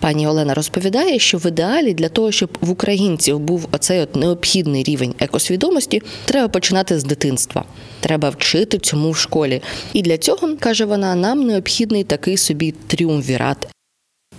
Пані 0.00 0.26
Олена 0.26 0.54
розповідає, 0.54 1.18
що 1.18 1.38
в 1.38 1.46
ідеалі 1.46 1.94
для 1.94 2.08
того, 2.08 2.32
щоб 2.32 2.58
в 2.60 2.70
українців 2.70 3.38
був 3.38 3.68
оцей 3.72 4.00
от 4.00 4.16
необхідний 4.16 4.82
рівень 4.82 5.14
екосвідомості, 5.18 6.02
треба 6.24 6.48
починати 6.48 6.98
з 6.98 7.04
дитинства. 7.04 7.64
Треба 8.00 8.30
вчити 8.30 8.78
цьому 8.78 9.10
в 9.10 9.16
школі. 9.16 9.62
І 9.92 10.02
для 10.02 10.18
цього 10.18 10.56
каже 10.60 10.84
вона: 10.84 11.14
нам 11.14 11.46
необхідний 11.46 12.04
такий 12.04 12.36
собі 12.36 12.74
тріумвірат 12.86 13.68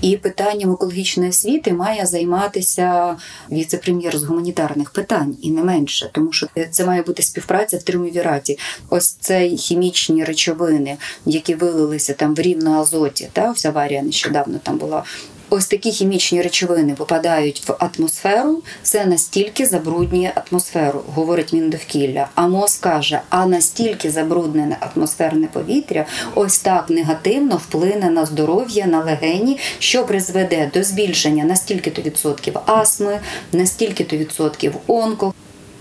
і 0.01 0.17
питанням 0.17 0.71
екологічної 0.71 1.29
освіти 1.29 1.73
має 1.73 2.05
займатися 2.05 3.15
віце-прем'єр 3.51 4.17
з 4.17 4.23
гуманітарних 4.23 4.89
питань 4.89 5.37
і 5.41 5.51
не 5.51 5.63
менше, 5.63 6.09
тому 6.13 6.31
що 6.31 6.47
це 6.71 6.85
має 6.85 7.01
бути 7.01 7.23
співпраця 7.23 7.77
в 7.77 7.83
триумвіраті. 7.83 8.57
Ось 8.89 9.11
це 9.11 9.49
хімічні 9.49 10.23
речовини, 10.23 10.97
які 11.25 11.55
вилилися 11.55 12.13
там 12.13 12.35
в 12.35 12.39
рівно 12.39 12.79
азоті. 12.79 13.29
Та 13.33 13.51
ось 13.51 13.65
аварія 13.65 14.01
нещодавно 14.01 14.59
там 14.63 14.77
була 14.77 15.03
ось 15.49 15.65
такі 15.65 15.91
хімічні 15.91 16.41
речовини 16.41 16.93
попадають 16.93 17.63
в 17.67 17.75
атмосферу, 17.79 18.63
це 18.83 19.05
настільки 19.05 19.65
забруднює 19.65 20.31
атмосферу, 20.35 21.01
говорить 21.15 21.53
Міндовкілля. 21.53 22.27
А 22.35 22.47
МОЗ 22.47 22.75
каже, 22.75 23.21
а 23.29 23.45
настільки 23.45 24.11
забруднене 24.11 24.77
атмосферне 24.79 25.47
повітря, 25.47 26.05
ось 26.35 26.59
так 26.59 26.89
негативно 26.89 27.57
вплине 27.57 28.09
на 28.09 28.25
здоров'я, 28.25 28.85
на 28.85 29.03
легені, 29.03 29.57
що 29.79 30.05
призведе 30.05 30.71
до 30.73 30.83
збільшення 30.83 31.43
на 31.43 31.55
стільки-то 31.55 32.01
відсотків 32.01 32.57
астми, 32.65 33.19
на 33.53 33.65
стільки-то 33.65 34.17
відсотків 34.17 34.73
онко 34.87 35.33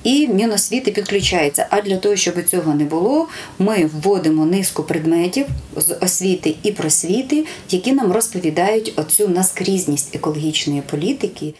і 0.04 0.28
Міносвіти 0.28 0.90
підключається. 0.90 1.66
А 1.70 1.80
для 1.80 1.96
того, 1.96 2.16
щоб 2.16 2.44
цього 2.44 2.74
не 2.74 2.84
було, 2.84 3.28
ми 3.58 3.90
вводимо 3.94 4.46
низку 4.46 4.82
предметів 4.82 5.46
з 5.76 5.94
освіти 6.00 6.54
і 6.62 6.72
просвіти, 6.72 7.44
які 7.70 7.92
нам 7.92 8.12
розповідають 8.12 8.92
оцю 8.96 9.28
наскрізність 9.28 10.14
екологічної 10.14 10.82
політики. 10.90 11.54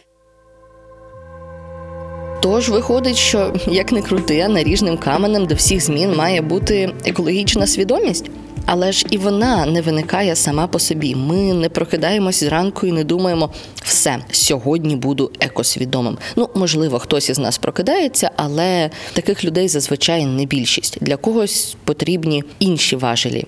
Тож 2.41 2.69
виходить, 2.69 3.17
що 3.17 3.55
як 3.67 3.93
не 3.93 4.03
крути, 4.03 4.49
наріжним 4.49 4.99
каменем 4.99 5.47
до 5.47 5.55
всіх 5.55 5.81
змін 5.81 6.17
має 6.17 6.43
бути 6.43 6.95
екологічна 7.05 7.67
свідомість. 7.67 8.25
Але 8.71 8.93
ж 8.93 9.07
і 9.11 9.19
вона 9.19 9.67
не 9.67 9.81
виникає 9.81 10.37
сама 10.37 10.67
по 10.67 10.79
собі. 10.79 11.15
Ми 11.15 11.37
не 11.55 11.69
прокидаємось 11.69 12.41
зранку 12.41 12.87
і 12.87 12.93
не 12.93 13.05
думаємо, 13.05 13.51
все 13.83 14.19
сьогодні 14.31 14.97
буду 14.97 15.31
екосвідомим. 15.41 16.19
Ну 16.37 16.49
можливо, 16.55 16.99
хтось 16.99 17.31
із 17.31 17.39
нас 17.39 17.59
прокидається, 17.59 18.31
але 18.37 18.91
таких 19.13 19.45
людей 19.45 19.69
зазвичай 19.69 20.27
не 20.27 20.45
більшість. 20.45 20.99
Для 21.01 21.17
когось 21.17 21.77
потрібні 21.85 22.45
інші 22.59 22.97
важелі. 22.97 23.47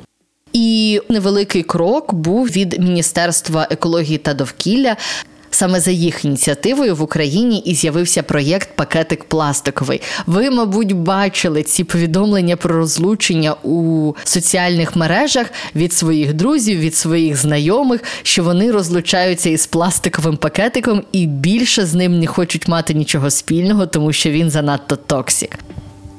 І 0.53 1.01
невеликий 1.09 1.63
крок 1.63 2.15
був 2.15 2.47
від 2.47 2.79
Міністерства 2.79 3.67
екології 3.71 4.19
та 4.19 4.35
довкілля 4.35 4.97
Саме 5.51 5.81
за 5.81 5.91
їх 5.91 6.25
ініціативою 6.25 6.97
в 6.97 7.03
Україні 7.03 7.59
і 7.59 7.75
з'явився 7.75 8.23
проєкт 8.23 8.69
Пакетик 8.75 9.25
пластиковий. 9.25 10.03
Ви, 10.27 10.51
мабуть, 10.51 10.93
бачили 10.93 11.63
ці 11.63 11.85
повідомлення 11.85 12.57
про 12.57 12.77
розлучення 12.77 13.55
у 13.63 14.13
соціальних 14.25 14.97
мережах 14.97 15.47
від 15.75 15.93
своїх 15.93 16.35
друзів, 16.35 16.79
від 16.79 16.95
своїх 16.95 17.37
знайомих, 17.37 18.01
що 18.23 18.45
вони 18.45 18.73
розлучаються 18.73 19.51
із 19.51 19.67
пластиковим 19.67 20.37
пакетиком 20.37 21.03
і 21.13 21.27
більше 21.27 21.87
з 21.87 21.95
ним 21.95 22.19
не 22.19 22.27
хочуть 22.27 22.69
мати 22.69 22.95
нічого 22.95 23.31
спільного, 23.31 23.87
тому 23.87 24.13
що 24.13 24.31
він 24.31 24.51
занадто 24.51 24.97
токсик. 24.97 25.59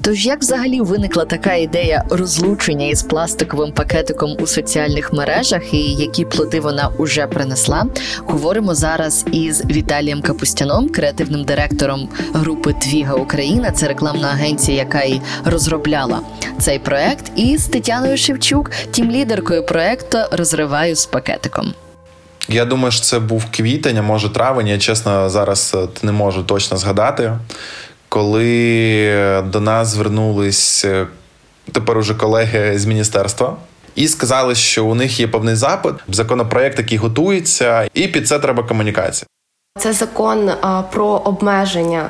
Тож 0.04 0.26
як 0.26 0.40
взагалі 0.40 0.82
виникла 0.82 1.26
така 1.26 1.54
ідея 1.54 2.04
розлучення 2.10 2.88
із 2.88 3.04
пластиковим 3.04 3.72
пакетиком 3.72 4.38
у 4.40 4.48
соціальних 4.48 5.14
мережах 5.14 5.74
і 5.74 5.94
які 5.94 6.26
плоди 6.26 6.60
вона 6.60 6.90
уже 6.98 7.28
принесла? 7.28 7.86
Говоримо 8.18 8.76
зараз 8.76 9.26
із 9.32 9.66
Віталієм 9.66 10.22
Капустяном, 10.22 10.90
креативним 10.90 11.44
директором 11.44 12.10
групи 12.34 12.76
Твіга 12.82 13.14
Україна. 13.14 13.72
Це 13.72 13.88
рекламна 13.88 14.28
агенція, 14.28 14.78
яка 14.78 15.02
і 15.02 15.22
розробляла 15.46 16.20
цей 16.60 16.80
проект, 16.80 17.32
і 17.36 17.58
з 17.58 17.66
Тетяною 17.66 18.18
Шевчук, 18.18 18.72
тім 18.92 19.12
лідеркою 19.12 19.66
проекту 19.66 20.18
Розриваю 20.32 20.96
з 20.96 21.06
пакетиком. 21.06 21.74
Я 22.50 22.66
думаю, 22.66 22.92
що 22.92 23.02
це 23.02 23.20
був 23.20 23.46
квітень, 23.52 23.98
а 23.98 24.02
може 24.02 24.30
травень. 24.30 24.68
Я 24.68 24.78
чесно 24.78 25.30
зараз 25.30 25.72
е, 25.76 25.88
не 26.04 26.12
можу 26.12 26.44
точно 26.44 26.78
згадати 26.78 27.34
коли 28.12 29.44
до 29.46 29.60
нас 29.60 29.88
звернулись 29.88 30.86
е, 30.86 31.08
тепер 31.72 31.98
уже 31.98 32.16
колеги 32.16 32.80
з 32.80 32.86
міністерства. 32.86 33.56
І 33.96 34.08
сказали, 34.08 34.56
що 34.56 34.86
у 34.86 34.96
них 34.96 35.20
є 35.20 35.28
певний 35.28 35.56
запит, 35.56 35.94
законопроект, 36.08 36.80
який 36.80 36.98
готується, 36.98 37.90
і 37.94 38.08
під 38.08 38.28
це 38.28 38.40
треба 38.40 38.64
комунікація. 38.64 39.28
Це 39.80 39.94
закон 39.94 40.50
а, 40.62 40.82
про 40.82 41.06
обмеження 41.06 42.10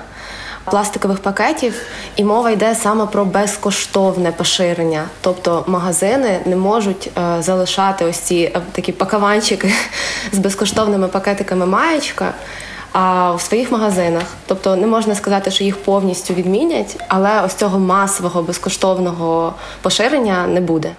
пластикових 0.64 1.20
пакетів, 1.20 1.74
і 2.16 2.24
мова 2.24 2.52
йде 2.52 2.76
саме 2.76 3.06
про 3.06 3.26
безкоштовне 3.26 4.32
поширення. 4.32 5.06
Тобто 5.22 5.64
магазини 5.68 6.40
не 6.46 6.56
можуть 6.56 7.12
е, 7.18 7.42
залишати 7.42 8.06
ось 8.06 8.18
ці 8.18 8.36
е, 8.36 8.62
такі 8.72 8.92
пакаванчики 8.92 9.74
з 10.32 10.38
безкоштовними 10.38 11.08
пакетиками 11.08 11.66
маєчка 11.66 12.34
а 12.92 13.32
в 13.32 13.42
своїх 13.42 13.72
магазинах. 13.72 14.24
Тобто 14.46 14.76
не 14.76 14.88
можна 14.88 15.16
сказати, 15.16 15.52
що 15.52 15.64
їх 15.64 15.78
повністю 15.78 16.34
відмінять, 16.34 17.04
але 17.08 17.42
ось 17.42 17.54
цього 17.54 17.80
масового 17.80 18.44
безкоштовного 18.44 19.54
поширення 19.82 20.48
не 20.48 20.62
буде. 20.62 20.96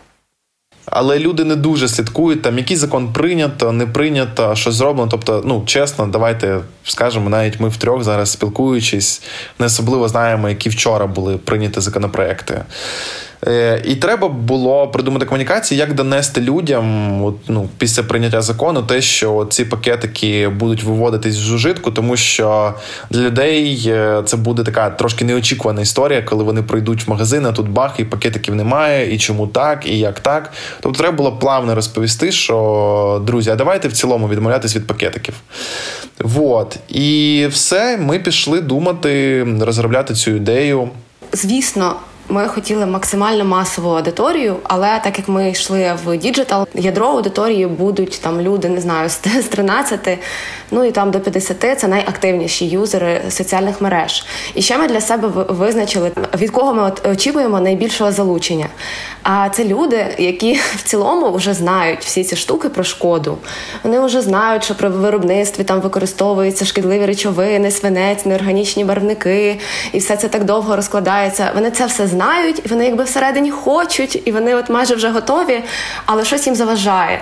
Але 0.87 1.18
люди 1.18 1.44
не 1.44 1.56
дуже 1.56 1.88
слідкують 1.88 2.42
там, 2.42 2.58
який 2.58 2.76
закон 2.76 3.12
прийнято, 3.12 3.72
не 3.72 3.87
прийнято, 3.87 4.54
що 4.54 4.72
зроблено. 4.72 5.11
Тобто, 5.11 5.42
ну 5.44 5.62
чесно, 5.66 6.06
давайте 6.06 6.61
скажемо, 6.84 7.30
навіть 7.30 7.61
ми 7.61 7.68
втрьох 7.68 8.02
зараз 8.02 8.30
спілкуючись, 8.30 9.22
не 9.58 9.66
особливо 9.66 10.08
знаємо, 10.08 10.49
які 10.49 10.68
вчора 10.68 11.06
були 11.06 11.38
прийняті 11.38 11.80
законопроекти. 11.80 12.64
Е, 13.46 13.82
і 13.84 13.94
треба 13.94 14.28
було 14.28 14.88
придумати 14.88 15.26
комунікації, 15.26 15.78
як 15.80 15.94
донести 15.94 16.40
людям 16.40 17.25
от, 17.25 17.34
ну, 17.49 17.68
після 17.78 18.02
прийняття 18.02 18.42
закону 18.42 18.82
те, 18.82 19.00
що 19.00 19.46
ці 19.50 19.64
пакетики 19.64 20.49
будуть 20.49 20.82
виводитись 20.82 21.34
з 21.34 21.52
ужитку, 21.52 21.90
тому 21.90 22.16
що 22.16 22.75
для 23.11 23.20
людей 23.20 23.84
е, 23.87 24.22
це 24.26 24.37
буде 24.37 24.62
така 24.62 24.90
трошки 24.90 25.25
неочікувана 25.25 25.80
історія, 25.80 26.22
коли 26.22 26.44
вони 26.44 26.62
прийдуть 26.62 27.06
в 27.06 27.11
магазин, 27.11 27.46
а 27.46 27.52
тут 27.52 27.68
бах, 27.68 28.00
і 28.00 28.04
пакетиків 28.04 28.54
немає, 28.54 29.14
і 29.14 29.18
чому 29.18 29.46
так, 29.46 29.87
і 29.87 29.99
як 29.99 30.20
так. 30.20 30.52
Тобто 30.80 30.99
треба 30.99 31.16
було 31.16 31.32
плавно 31.32 31.75
розповісти, 31.75 32.32
що 32.32 33.22
друзі, 33.26 33.50
а 33.50 33.56
давайте 33.56 33.88
в 33.88 33.92
цілому 33.92 34.28
відмовлятись 34.28 34.76
від 34.76 34.87
пакетиків. 34.87 35.34
Вот. 36.18 36.78
І 36.88 37.46
все, 37.50 37.96
ми 37.96 38.18
пішли 38.18 38.61
думати, 38.61 39.46
розробляти 39.61 40.14
цю 40.14 40.30
ідею. 40.30 40.88
Звісно, 41.32 41.96
ми 42.29 42.49
хотіли 42.49 42.87
максимально 42.87 43.45
масову 43.45 43.91
аудиторію, 43.91 44.57
але 44.62 45.00
так 45.05 45.19
як 45.19 45.29
ми 45.29 45.50
йшли 45.50 45.93
в 46.05 46.17
діджитал, 46.17 46.67
ядро 46.75 47.07
аудиторії 47.07 47.67
будуть 47.67 48.21
там 48.23 48.41
люди, 48.41 48.69
не 48.69 48.81
знаю, 48.81 49.09
з 49.09 49.17
13, 49.50 50.19
ну 50.71 50.85
і 50.85 50.91
там 50.91 51.11
до 51.11 51.21
50 51.21 51.81
це 51.81 51.88
найактивніші 51.88 52.67
юзери 52.67 53.21
соціальних 53.29 53.81
мереж. 53.81 54.25
І 54.55 54.62
ще 54.62 54.79
ми 54.79 54.88
для 54.88 55.00
себе 55.00 55.29
визначили, 55.49 56.12
від 56.38 56.50
кого 56.50 56.75
ми 56.75 56.93
очікуємо 57.11 57.61
найбільшого 57.61 58.12
залучення. 58.12 58.67
А 59.23 59.49
це 59.49 59.64
люди, 59.64 60.07
які 60.19 60.55
в 60.76 60.83
цілому 60.83 61.33
вже 61.33 61.55
знають 61.55 62.00
всі 62.00 62.25
ці 62.25 62.37
штуки 62.37 62.69
про 62.69 62.85
шкоду. 62.85 63.38
Вони 63.83 64.00
вже 64.00 64.21
знають, 64.21 64.64
що 64.64 64.75
при 64.75 64.88
виробництві 64.88 65.64
там 65.64 65.81
використовуються 65.81 66.64
шкідливі 66.64 67.07
речовини, 67.07 67.71
свинець, 67.71 68.25
неорганічні 68.26 68.85
барвники, 68.85 69.59
і 69.93 69.99
все 69.99 70.17
це 70.17 70.29
так 70.29 70.45
довго 70.45 70.76
розкладається. 70.76 71.50
Вони 71.55 71.71
це 71.71 71.87
все 71.87 72.07
знають, 72.12 72.62
і 72.64 72.69
вони 72.69 72.85
якби 72.85 73.04
всередині 73.04 73.50
хочуть, 73.50 74.23
і 74.25 74.33
вони 74.33 74.54
от 74.54 74.71
майже 74.71 74.95
вже 74.95 75.09
готові, 75.09 75.62
але 76.07 76.25
щось 76.25 76.47
їм 76.47 76.57
заважає. 76.57 77.21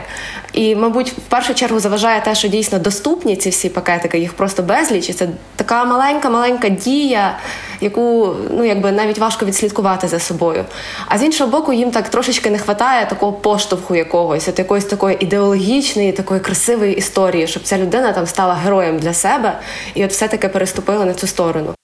І, 0.52 0.76
мабуть, 0.76 1.12
в 1.12 1.28
першу 1.28 1.54
чергу 1.54 1.80
заважає 1.80 2.20
те, 2.20 2.34
що 2.34 2.48
дійсно 2.48 2.78
доступні 2.78 3.36
ці 3.36 3.50
всі 3.50 3.68
пакетики, 3.68 4.18
їх 4.18 4.32
просто 4.32 4.62
безліч. 4.62 5.08
І 5.08 5.12
Це 5.12 5.28
така 5.56 5.84
маленька-маленька 5.84 6.68
дія, 6.68 7.38
яку 7.80 8.34
ну 8.50 8.64
якби 8.64 8.92
навіть 8.92 9.18
важко 9.18 9.46
відслідкувати 9.46 10.08
за 10.08 10.18
собою. 10.18 10.64
А 11.06 11.18
з 11.18 11.22
іншого 11.22 11.50
боку, 11.50 11.72
їм 11.72 11.90
так 11.90 12.08
трошечки 12.08 12.50
не 12.50 12.58
вистачає 12.58 13.06
такого 13.06 13.32
поштовху 13.32 13.96
якогось, 13.96 14.48
от 14.48 14.58
якоїсь 14.58 14.84
такої 14.84 15.16
ідеологічної, 15.20 16.12
такої 16.12 16.40
красивої 16.40 16.96
історії, 16.96 17.46
щоб 17.46 17.62
ця 17.62 17.78
людина 17.78 18.12
там 18.12 18.26
стала 18.26 18.54
героєм 18.54 18.98
для 18.98 19.14
себе 19.14 19.58
і 19.94 20.04
от 20.04 20.10
все-таки 20.10 20.48
переступила 20.48 21.04
на 21.04 21.14
цю 21.14 21.26
сторону. 21.26 21.79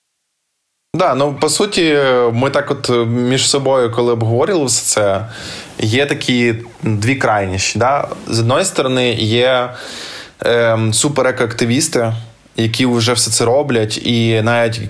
Да, 0.97 1.15
ну 1.15 1.35
по 1.41 1.49
суті, 1.49 1.99
ми 2.33 2.51
так, 2.51 2.71
от 2.71 3.09
між 3.09 3.49
собою, 3.49 3.93
коли 3.93 4.13
обговорювали 4.13 4.67
все 4.67 4.85
це, 4.85 5.27
є 5.79 6.07
такі 6.07 6.55
дві 6.83 7.15
крайніші. 7.15 7.79
Да? 7.79 8.09
З 8.27 8.41
одної 8.41 8.65
сторони, 8.65 9.13
є 9.15 9.71
е, 10.47 10.79
суперекоактивісти, 10.93 12.13
які 12.57 12.87
вже 12.87 13.13
все 13.13 13.31
це 13.31 13.45
роблять, 13.45 13.99
і 14.07 14.43
навіть 14.43 14.81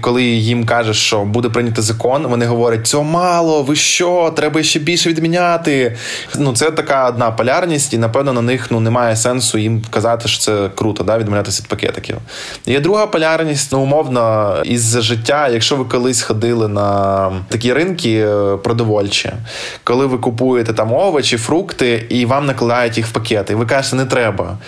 коли 0.00 0.24
їм 0.24 0.66
кажеш, 0.66 0.96
що 0.96 1.24
буде 1.24 1.48
прийнятий 1.48 1.84
закон, 1.84 2.26
вони 2.26 2.46
говорять, 2.46 2.86
цього 2.86 3.04
мало, 3.04 3.62
ви 3.62 3.76
що, 3.76 4.32
треба 4.36 4.62
ще 4.62 4.78
більше 4.78 5.08
відміняти. 5.08 5.96
Ну 6.38 6.52
це 6.52 6.70
така 6.70 7.08
одна 7.08 7.30
полярність, 7.30 7.94
і 7.94 7.98
напевно 7.98 8.32
на 8.32 8.42
них 8.42 8.70
ну 8.70 8.80
немає 8.80 9.16
сенсу 9.16 9.58
їм 9.58 9.82
казати, 9.90 10.28
що 10.28 10.40
це 10.40 10.70
круто, 10.74 11.04
да, 11.04 11.18
відмовлятися 11.18 11.62
від 11.62 11.68
пакетиків. 11.68 12.16
Є 12.66 12.80
друга 12.80 13.06
полярність, 13.06 13.72
ну 13.72 13.80
умовно, 13.80 14.54
із 14.64 15.00
життя, 15.00 15.48
якщо 15.48 15.76
ви 15.76 15.84
колись 15.84 16.22
ходили 16.22 16.68
на 16.68 17.30
такі 17.48 17.72
ринки 17.72 18.18
е, 18.18 18.56
продовольчі, 18.56 19.32
коли 19.84 20.06
ви 20.06 20.18
купуєте 20.18 20.72
там 20.72 20.92
овочі, 20.92 21.36
фрукти, 21.36 22.06
і 22.08 22.26
вам 22.26 22.46
накладають 22.46 22.96
їх 22.96 23.06
в 23.06 23.10
пакети, 23.10 23.52
і 23.52 23.56
ви 23.56 23.66
кажете, 23.66 23.96
не 23.96 24.04
треба. 24.04 24.58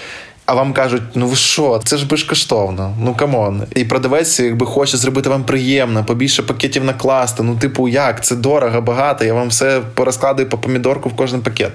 А 0.48 0.54
вам 0.54 0.72
кажуть, 0.72 1.02
ну 1.14 1.26
ви 1.26 1.36
що, 1.36 1.80
це 1.84 1.96
ж 1.96 2.06
безкоштовно, 2.06 2.94
ну 3.00 3.14
come 3.14 3.41
on. 3.41 3.62
І 3.74 3.84
продавець, 3.84 4.40
якби 4.40 4.66
хоче 4.66 4.96
зробити 4.96 5.28
вам 5.28 5.44
приємно, 5.44 6.04
побільше 6.04 6.42
пакетів 6.42 6.84
накласти. 6.84 7.42
Ну, 7.42 7.56
типу, 7.56 7.88
як? 7.88 8.24
Це 8.24 8.36
дорого, 8.36 8.80
багато, 8.80 9.24
я 9.24 9.34
вам 9.34 9.48
все 9.48 9.80
порозкладаю 9.94 10.48
по 10.48 10.58
помідорку 10.58 11.08
в 11.08 11.16
кожен 11.16 11.40
пакет. 11.40 11.72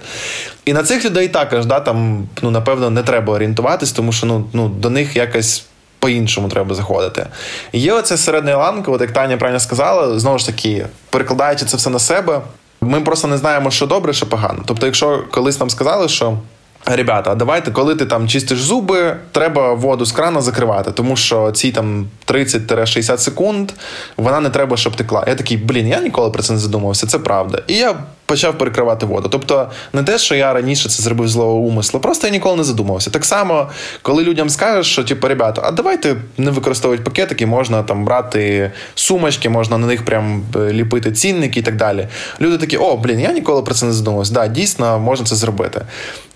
І 0.66 0.74
на 0.74 0.84
цих 0.84 1.06
людей 1.06 1.28
також, 1.28 1.66
да, 1.66 1.80
там, 1.80 2.28
ну, 2.42 2.52
напевно, 2.52 2.90
не 2.90 3.04
треба 3.04 3.34
орієнтуватись, 3.34 3.92
тому 3.92 4.12
що 4.12 4.26
ну, 4.26 4.46
ну, 4.54 4.68
до 4.68 4.90
них 4.90 5.16
якось. 5.16 5.66
По-іншому 6.00 6.50
треба 6.50 6.76
заходити. 6.76 7.26
Є 7.74 7.94
оця 7.94 8.18
середня 8.18 8.58
ланка, 8.58 8.92
от 8.92 9.02
як 9.02 9.12
Таня 9.12 9.38
правильно 9.38 9.60
сказала, 9.60 10.20
знову 10.20 10.38
ж 10.38 10.46
таки, 10.46 10.86
перекладаючи 11.10 11.66
це 11.66 11.78
все 11.78 11.90
на 11.90 12.00
себе, 12.00 12.42
ми 12.82 13.02
просто 13.02 13.28
не 13.28 13.38
знаємо, 13.38 13.72
що 13.72 13.86
добре, 13.88 14.14
що 14.14 14.26
погано. 14.26 14.64
Тобто, 14.66 14.86
якщо 14.86 15.24
колись 15.32 15.60
нам 15.60 15.70
сказали, 15.70 16.10
що 16.10 16.38
Ребята, 16.86 17.36
давайте, 17.36 17.72
коли 17.72 17.96
ти 17.96 18.06
там 18.06 18.28
чистиш 18.28 18.62
зуби, 18.62 19.16
треба 19.32 19.74
воду 19.74 20.06
з 20.06 20.12
крана 20.12 20.42
закривати, 20.42 20.92
тому 20.92 21.16
що 21.16 21.52
ці 21.52 21.72
там 21.72 22.08
30-60 22.28 23.18
секунд 23.18 23.72
вона 24.18 24.40
не 24.40 24.50
треба, 24.50 24.78
щоб 24.78 24.96
текла. 24.96 25.24
Я 25.28 25.36
такий, 25.36 25.58
блін, 25.58 25.88
я 25.88 26.00
ніколи 26.00 26.30
про 26.30 26.44
це 26.44 26.54
не 26.54 26.60
задумувався, 26.60 27.08
це 27.08 27.20
правда. 27.20 27.62
І 27.68 27.74
я 27.74 27.96
почав 28.26 28.58
перекривати 28.58 29.06
воду. 29.06 29.30
Тобто, 29.32 29.70
не 29.94 30.04
те, 30.04 30.18
що 30.18 30.36
я 30.36 30.54
раніше 30.54 30.90
це 30.90 31.04
зробив 31.04 31.30
злого 31.30 31.54
умислу, 31.54 32.00
просто 32.00 32.28
я 32.28 32.34
ніколи 32.34 32.56
не 32.56 32.64
задумався. 32.64 33.10
Так 33.10 33.26
само, 33.26 33.70
коли 34.02 34.24
людям 34.24 34.50
скажеш, 34.50 34.92
що 34.92 35.04
типу, 35.04 35.28
ребята, 35.28 35.62
а 35.66 35.72
давайте 35.72 36.16
не 36.38 36.52
використовувати 36.52 37.04
пакетики, 37.04 37.46
можна 37.46 37.84
там 37.84 38.06
брати 38.06 38.72
сумочки, 38.96 39.50
можна 39.50 39.78
на 39.78 39.88
них 39.88 40.06
прям 40.06 40.44
е, 40.56 40.60
ліпити 40.60 41.12
цінники 41.12 41.60
і 41.60 41.64
так 41.64 41.76
далі. 41.76 42.08
Люди 42.42 42.58
такі, 42.58 42.78
о, 42.78 42.98
блін, 42.98 43.20
я 43.20 43.34
ніколи 43.34 43.62
про 43.62 43.74
це 43.74 43.86
не 43.86 43.94
задумався. 43.94 44.34
Да, 44.34 44.48
дійсно, 44.48 45.00
можна 45.00 45.26
це 45.26 45.36
зробити. 45.36 45.82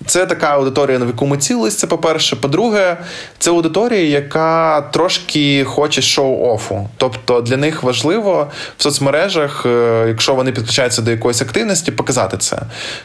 Це 0.06 0.26
така 0.26 0.48
аудиторія, 0.48 1.00
на 1.00 1.06
яку 1.06 1.26
ми 1.26 1.38
цілились, 1.38 1.76
це 1.76 1.88
по-перше. 1.88 2.36
По-друге, 2.36 2.98
це 3.40 3.52
аудиторія, 3.52 4.04
яка 4.04 4.82
трошки 4.82 5.64
хоче 5.64 6.02
шоу-оффу. 6.02 6.88
Тобто 6.98 7.42
для 7.42 7.58
них 7.58 7.84
важливо 7.84 8.48
в 8.78 8.84
соцмережах, 8.84 9.66
е, 9.66 10.06
якщо 10.08 10.36
вони 10.36 10.52
підключаються 10.52 11.02
до 11.02 11.12
якоїсь 11.12 11.42
активності, 11.42 11.77
відповідальності 11.78 11.92
показати 11.92 12.38
це. 12.38 12.58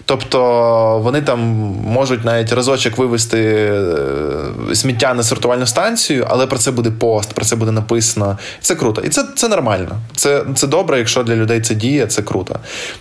Тобто 0.04 1.00
вони 1.04 1.22
там 1.22 1.40
можуть 1.84 2.24
навіть 2.24 2.52
разочок 2.52 2.98
вивести 2.98 3.38
е, 3.38 4.74
сміття 4.74 5.14
на 5.14 5.22
сортувальну 5.22 5.66
станцію, 5.66 6.26
але 6.28 6.46
про 6.46 6.58
це 6.58 6.70
буде 6.70 6.90
пост, 6.90 7.32
про 7.32 7.44
це 7.44 7.56
буде 7.56 7.70
написано. 7.70 8.38
Це 8.60 8.74
круто. 8.74 9.02
І 9.02 9.08
це 9.08 9.24
це 9.36 9.48
нормально. 9.48 10.00
Це 10.16 10.44
це 10.54 10.66
добре, 10.66 10.98
якщо 10.98 11.22
для 11.22 11.34
людей 11.34 11.60
це 11.60 11.74
діє, 11.74 12.06
це 12.06 12.22
круто. 12.22 12.56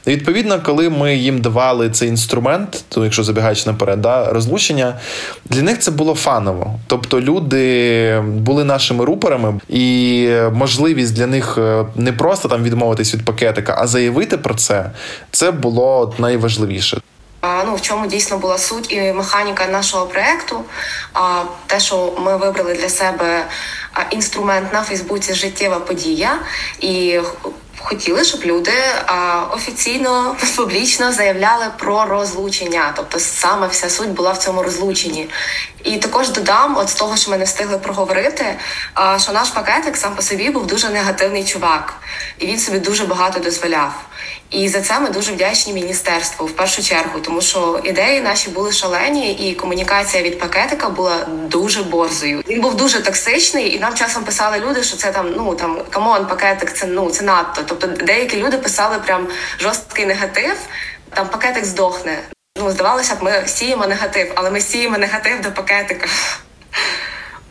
І 0.06 0.12
відповідно, 0.12 0.60
коли 0.64 0.90
ми 0.90 1.16
їм 1.16 1.42
давали 1.42 1.90
цей 1.90 2.10
інструмент, 2.10 2.84
то 2.90 3.04
якщо 3.04 3.24
забігаючи 3.24 3.70
наперед, 3.70 4.02
да, 4.02 4.34
розлучення, 4.34 5.00
для 5.46 5.62
них 5.62 5.80
це 5.80 5.92
було 5.92 6.16
фаново. 6.16 6.80
Тобто 6.88 7.22
люди 7.22 8.20
були 8.20 8.64
нашими 8.64 9.06
рупорами, 9.06 9.60
і 9.70 10.28
можливість 10.54 11.14
для 11.14 11.28
них 11.28 11.58
е, 11.58 11.86
не 11.96 12.14
просто 12.14 12.48
там 12.48 12.64
відмовитись 12.64 13.14
від 13.14 13.26
пакетика, 13.26 13.76
а 13.78 13.88
заявити 13.88 14.38
про 14.38 14.54
це, 14.54 14.92
це 15.32 15.52
було 15.62 16.14
найважливіше. 16.18 17.02
Ну, 17.66 17.76
в 17.76 17.82
чому 17.82 18.08
дійсно 18.08 18.38
була 18.38 18.58
суть 18.58 18.92
і 18.92 19.14
механіка 19.14 19.68
нашого 19.68 20.06
проекту. 20.06 20.64
А 21.14 21.44
те, 21.68 21.80
що 21.80 22.14
ми 22.20 22.38
вибрали 22.38 22.74
для 22.74 22.90
себе 22.90 23.46
інструмент 24.10 24.74
на 24.74 24.82
Фейсбуці 24.82 25.34
Життєва 25.34 25.80
подія, 25.80 26.40
і 26.80 27.20
хотіли, 27.78 28.24
щоб 28.24 28.44
люди 28.46 28.74
а, 29.06 29.42
офіційно 29.54 30.36
публічно 30.56 31.12
заявляли 31.12 31.66
про 31.78 32.06
розлучення. 32.06 32.94
Тобто 32.96 33.20
саме 33.20 33.68
вся 33.68 33.90
суть 33.90 34.10
була 34.10 34.32
в 34.32 34.38
цьому 34.38 34.64
розлученні. 34.64 35.30
І 35.84 35.98
також 35.98 36.30
додам, 36.30 36.78
от 36.78 36.90
з 36.90 36.94
того, 36.94 37.18
що 37.18 37.32
ми 37.32 37.38
не 37.38 37.46
встигли 37.46 37.78
проговорити, 37.78 38.46
а, 38.94 39.20
що 39.20 39.32
наш 39.32 39.50
пакетик 39.50 39.98
сам 39.98 40.16
по 40.16 40.22
собі 40.22 40.50
був 40.50 40.68
дуже 40.68 40.90
негативний 40.90 41.46
чувак, 41.46 41.94
і 42.40 42.46
він 42.46 42.60
собі 42.60 42.80
дуже 42.80 43.06
багато 43.06 43.40
дозволяв. 43.40 44.11
І 44.50 44.70
за 44.70 44.82
це 44.82 45.00
ми 45.00 45.10
дуже 45.10 45.32
вдячні 45.32 45.74
міністерству 45.74 46.46
в 46.46 46.52
першу 46.52 46.84
чергу, 46.84 47.20
тому 47.20 47.42
що 47.42 47.82
ідеї 47.84 48.22
наші 48.22 48.50
були 48.50 48.72
шалені, 48.72 49.32
і 49.32 49.56
комунікація 49.56 50.24
від 50.24 50.40
пакетика 50.40 50.90
була 50.90 51.26
дуже 51.28 51.84
борзою. 51.84 52.44
Він 52.50 52.62
був 52.62 52.76
дуже 52.76 53.02
токсичний, 53.02 53.76
і 53.76 53.80
нам 53.80 53.96
часом 53.96 54.24
писали 54.24 54.60
люди, 54.60 54.84
що 54.84 54.98
це 54.98 55.12
там 55.12 55.34
ну 55.38 55.56
там 55.56 55.82
come 55.90 56.11
on, 56.11 56.28
пакетик, 56.28 56.74
це 56.74 56.88
ну 56.88 57.10
це 57.10 57.24
надто. 57.24 57.62
Тобто 57.68 57.88
деякі 57.88 58.38
люди 58.38 58.58
писали 58.58 59.00
прям 59.00 59.28
жорсткий 59.60 60.06
негатив. 60.06 60.58
Там 61.14 61.28
пакетик 61.28 61.66
здохне. 61.66 62.20
Ну 62.58 62.72
здавалося 62.72 63.16
б, 63.16 63.24
ми 63.24 63.44
сіємо 63.48 63.88
негатив, 63.88 64.32
але 64.36 64.52
ми 64.52 64.62
сіємо 64.62 64.98
негатив 64.98 65.42
до 65.42 65.52
пакетика. 65.52 66.08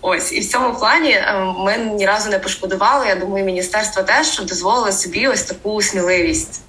Ось 0.02 0.32
і 0.32 0.40
в 0.40 0.48
цьому 0.48 0.74
плані 0.74 1.12
ем, 1.12 1.54
ми 1.58 1.76
ні 1.76 2.06
разу 2.06 2.30
не 2.30 2.38
пошкодували. 2.38 3.06
Я 3.08 3.14
думаю, 3.14 3.44
міністерство 3.44 4.02
теж 4.02 4.26
що 4.26 4.42
дозволило 4.42 4.92
собі 4.92 5.28
ось 5.28 5.42
таку 5.42 5.82
сміливість. 5.82 6.60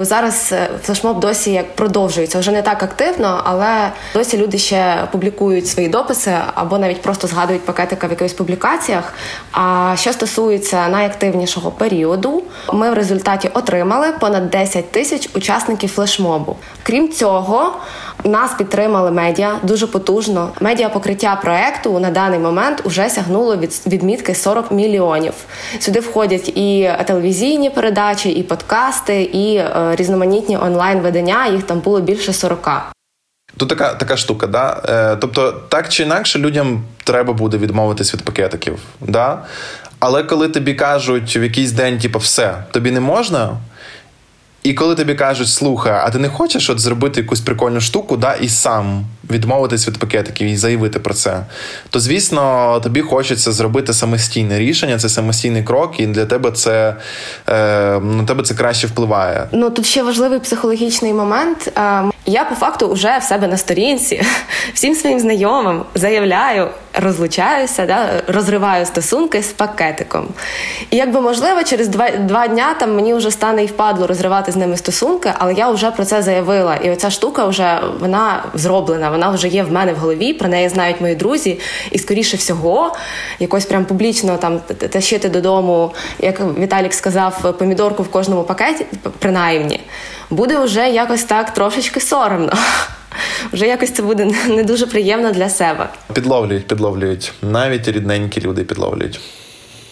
Зараз 0.00 0.52
е, 0.52 0.68
флешмоб 0.82 1.20
досі 1.20 1.52
як 1.52 1.76
продовжується 1.76 2.38
вже 2.38 2.50
не 2.50 2.62
так 2.62 2.82
активно, 2.82 3.42
але 3.44 3.92
досі 4.14 4.38
люди 4.38 4.58
ще 4.58 5.08
публікують 5.12 5.68
свої 5.68 5.88
дописи 5.88 6.34
або 6.54 6.78
навіть 6.78 7.02
просто 7.02 7.26
згадують 7.26 7.64
пакетика 7.64 8.06
в 8.06 8.10
якихось 8.10 8.32
публікаціях. 8.32 9.12
А 9.52 9.94
що 9.98 10.12
стосується 10.12 10.88
найактивнішого 10.88 11.70
періоду, 11.70 12.42
ми 12.72 12.90
в 12.90 12.94
результаті 12.94 13.50
отримали 13.54 14.12
понад 14.12 14.50
10 14.50 14.90
тисяч 14.90 15.28
учасників 15.34 15.90
флешмобу. 15.90 16.56
Крім 16.82 17.12
цього, 17.12 17.76
нас 18.24 18.54
підтримали 18.54 19.10
медіа 19.10 19.58
дуже 19.62 19.86
потужно. 19.86 20.52
Медіа 20.60 20.88
покриття 20.88 21.38
проекту 21.42 21.98
на 21.98 22.10
даний 22.10 22.38
момент 22.38 22.82
уже 22.84 23.08
сягнуло 23.08 23.56
від 23.56 23.82
відмітки 23.86 24.34
40 24.34 24.70
мільйонів. 24.70 25.32
Сюди 25.78 26.00
входять 26.00 26.48
і 26.48 26.90
телевізійні 27.06 27.70
передачі, 27.70 28.30
і 28.30 28.42
подкасти, 28.42 29.22
і 29.22 29.56
е, 29.56 29.96
різноманітні 29.96 30.58
онлайн-видання. 30.58 31.46
Їх 31.46 31.62
там 31.62 31.80
було 31.80 32.00
більше 32.00 32.32
40. 32.32 32.68
Тут 33.56 33.68
така 33.68 33.94
така 33.94 34.16
штука, 34.16 34.46
да? 34.46 34.82
Е, 34.88 35.16
тобто, 35.16 35.52
так 35.68 35.88
чи 35.88 36.02
інакше, 36.02 36.38
людям 36.38 36.82
треба 37.04 37.32
буде 37.32 37.58
відмовитись 37.58 38.14
від 38.14 38.22
пакетиків. 38.22 38.78
Да? 39.00 39.42
Але 39.98 40.22
коли 40.22 40.48
тобі 40.48 40.74
кажуть 40.74 41.36
в 41.36 41.42
якийсь 41.42 41.72
день, 41.72 41.98
типу, 41.98 42.18
все, 42.18 42.54
тобі 42.70 42.90
не 42.90 43.00
можна. 43.00 43.56
І 44.66 44.74
коли 44.74 44.94
тобі 44.94 45.14
кажуть, 45.14 45.48
слухай, 45.48 45.92
а 45.92 46.10
ти 46.10 46.18
не 46.18 46.28
хочеш 46.28 46.70
от 46.70 46.80
зробити 46.80 47.20
якусь 47.20 47.40
прикольну 47.40 47.80
штуку, 47.80 48.16
да, 48.16 48.34
і 48.34 48.48
сам 48.48 49.04
відмовитись 49.30 49.88
від 49.88 49.98
пакетиків 49.98 50.48
і 50.48 50.56
заявити 50.56 50.98
про 50.98 51.14
це, 51.14 51.40
то 51.90 52.00
звісно 52.00 52.80
тобі 52.82 53.00
хочеться 53.00 53.52
зробити 53.52 53.92
самостійне 53.92 54.58
рішення, 54.58 54.98
це 54.98 55.08
самостійний 55.08 55.62
крок, 55.62 56.00
і 56.00 56.06
для 56.06 56.26
тебе 56.26 56.50
це 56.50 56.96
е, 57.48 57.52
на 58.00 58.24
тебе 58.24 58.42
це 58.42 58.54
краще 58.54 58.86
впливає. 58.86 59.48
Ну 59.52 59.70
тут 59.70 59.86
ще 59.86 60.02
важливий 60.02 60.38
психологічний 60.38 61.12
момент. 61.12 61.72
Ем, 61.76 62.12
я 62.26 62.44
по 62.44 62.54
факту 62.54 62.92
вже 62.92 63.18
в 63.18 63.22
себе 63.22 63.46
на 63.46 63.56
сторінці 63.56 64.22
всім 64.74 64.94
своїм 64.94 65.20
знайомим 65.20 65.82
заявляю, 65.94 66.68
розлучаюся, 66.94 67.86
да, 67.86 68.22
розриваю 68.28 68.86
стосунки 68.86 69.42
з 69.42 69.52
пакетиком. 69.52 70.28
І 70.90 70.96
якби 70.96 71.20
можливо, 71.20 71.62
через 71.64 71.88
два 71.88 72.10
два 72.10 72.48
дня 72.48 72.74
там 72.80 72.94
мені 72.94 73.14
вже 73.14 73.30
стане 73.30 73.64
і 73.64 73.66
впадло 73.66 74.06
розривати 74.06 74.52
з 74.52 74.56
ними 74.56 74.76
стосунки, 74.76 75.32
але 75.38 75.54
я 75.54 75.70
вже 75.70 75.90
про 75.90 76.04
це 76.04 76.22
заявила. 76.22 76.76
І 76.76 76.90
оця 76.90 77.10
штука 77.10 77.46
вже 77.46 77.80
вона 78.00 78.44
зроблена, 78.54 79.10
вона 79.16 79.30
вже 79.30 79.48
є 79.48 79.62
в 79.62 79.72
мене 79.72 79.92
в 79.92 79.96
голові. 79.96 80.32
Про 80.32 80.48
неї 80.48 80.68
знають 80.68 81.00
мої 81.00 81.14
друзі. 81.14 81.58
І 81.90 81.98
скоріше 81.98 82.36
всього, 82.36 82.96
якось 83.38 83.66
прям 83.66 83.84
публічно 83.84 84.36
там 84.36 84.60
тащити 84.90 85.28
додому, 85.28 85.94
як 86.18 86.40
Віталік 86.58 86.94
сказав, 86.94 87.56
помідорку 87.58 88.02
в 88.02 88.08
кожному 88.08 88.42
пакеті, 88.42 88.86
принаймні, 89.18 89.80
буде 90.30 90.58
вже 90.58 90.88
якось 90.90 91.24
так 91.24 91.54
трошечки 91.54 92.00
соромно. 92.00 92.52
Вже 93.52 93.66
якось 93.66 93.90
це 93.90 94.02
буде 94.02 94.30
не 94.48 94.64
дуже 94.64 94.86
приємно 94.86 95.32
для 95.32 95.48
себе. 95.48 95.88
Підловлюють, 96.12 96.66
підловлюють. 96.66 97.32
Навіть 97.42 97.88
рідненькі 97.88 98.40
люди 98.40 98.64
підловлюють. 98.64 99.20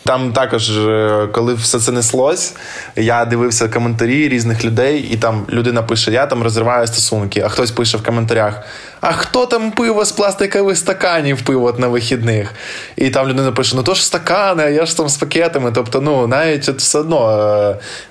Там 0.06 0.32
також, 0.32 0.70
е, 0.78 1.28
коли 1.32 1.54
все 1.54 1.78
це 1.78 1.92
неслось, 1.92 2.54
я 2.96 3.24
дивився 3.24 3.68
коментарі 3.68 4.28
різних 4.28 4.64
людей, 4.64 5.08
і 5.12 5.16
там 5.16 5.46
людина 5.50 5.82
пише: 5.82 6.12
Я 6.12 6.26
там 6.26 6.42
розриваю 6.42 6.86
стосунки, 6.86 7.40
а 7.40 7.48
хтось 7.48 7.70
пише 7.70 7.96
в 7.96 8.02
коментарях: 8.02 8.62
А 9.00 9.12
хто 9.12 9.46
там 9.46 9.70
пиво 9.70 10.04
з 10.04 10.12
пластикових 10.12 10.76
стаканів 10.76 11.42
пиво 11.42 11.66
от 11.66 11.78
на 11.78 11.88
вихідних? 11.88 12.54
І 12.96 13.10
там 13.10 13.28
людина 13.28 13.52
пише: 13.52 13.76
Ну 13.76 13.82
то 13.82 13.94
ж 13.94 14.04
стакани, 14.04 14.62
а 14.62 14.68
я 14.68 14.86
ж 14.86 14.96
там 14.96 15.08
з 15.08 15.16
пакетами. 15.16 15.72
Тобто, 15.74 16.00
ну 16.00 16.26
навіть 16.26 16.68
все 16.68 16.98
одно 16.98 17.30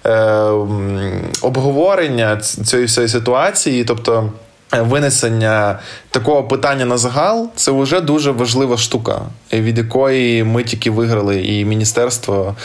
е, 0.05 0.09
е, 0.09 0.49
обговорення 1.41 2.37
цієї 2.37 2.87
всієї 2.87 3.09
ситуації, 3.09 3.83
тобто 3.83 4.31
винесення 4.81 5.79
такого 6.09 6.43
питання 6.43 6.85
на 6.85 6.97
загал 6.97 7.49
це 7.55 7.71
вже 7.71 8.01
дуже 8.01 8.31
важлива 8.31 8.77
штука, 8.77 9.21
від 9.53 9.77
якої 9.77 10.43
ми 10.43 10.63
тільки 10.63 10.91
виграли, 10.91 11.43
і 11.43 11.65
міністерство 11.65 12.55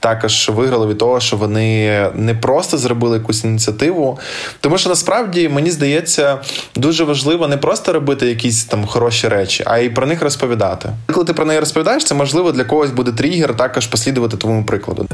також 0.00 0.48
виграло 0.48 0.88
від 0.88 0.98
того, 0.98 1.20
що 1.20 1.36
вони 1.36 2.00
не 2.14 2.34
просто 2.34 2.78
зробили 2.78 3.16
якусь 3.16 3.44
ініціативу, 3.44 4.18
тому 4.60 4.78
що 4.78 4.88
насправді 4.88 5.48
мені 5.48 5.70
здається 5.70 6.38
дуже 6.76 7.04
важливо 7.04 7.48
не 7.48 7.56
просто 7.56 7.92
робити 7.92 8.26
якісь 8.26 8.64
там 8.64 8.86
хороші 8.86 9.28
речі, 9.28 9.64
а 9.66 9.78
й 9.78 9.90
про 9.90 10.06
них 10.06 10.22
розповідати. 10.22 10.88
Коли 11.12 11.26
ти 11.26 11.32
про 11.32 11.44
неї 11.44 11.60
розповідаєш, 11.60 12.04
це 12.04 12.14
можливо 12.14 12.52
для 12.52 12.64
когось 12.64 12.90
буде 12.90 13.12
тригер 13.12 13.56
також 13.56 13.86
послідувати 13.86 14.36
твоєму 14.36 14.64
прикладу. 14.64 15.06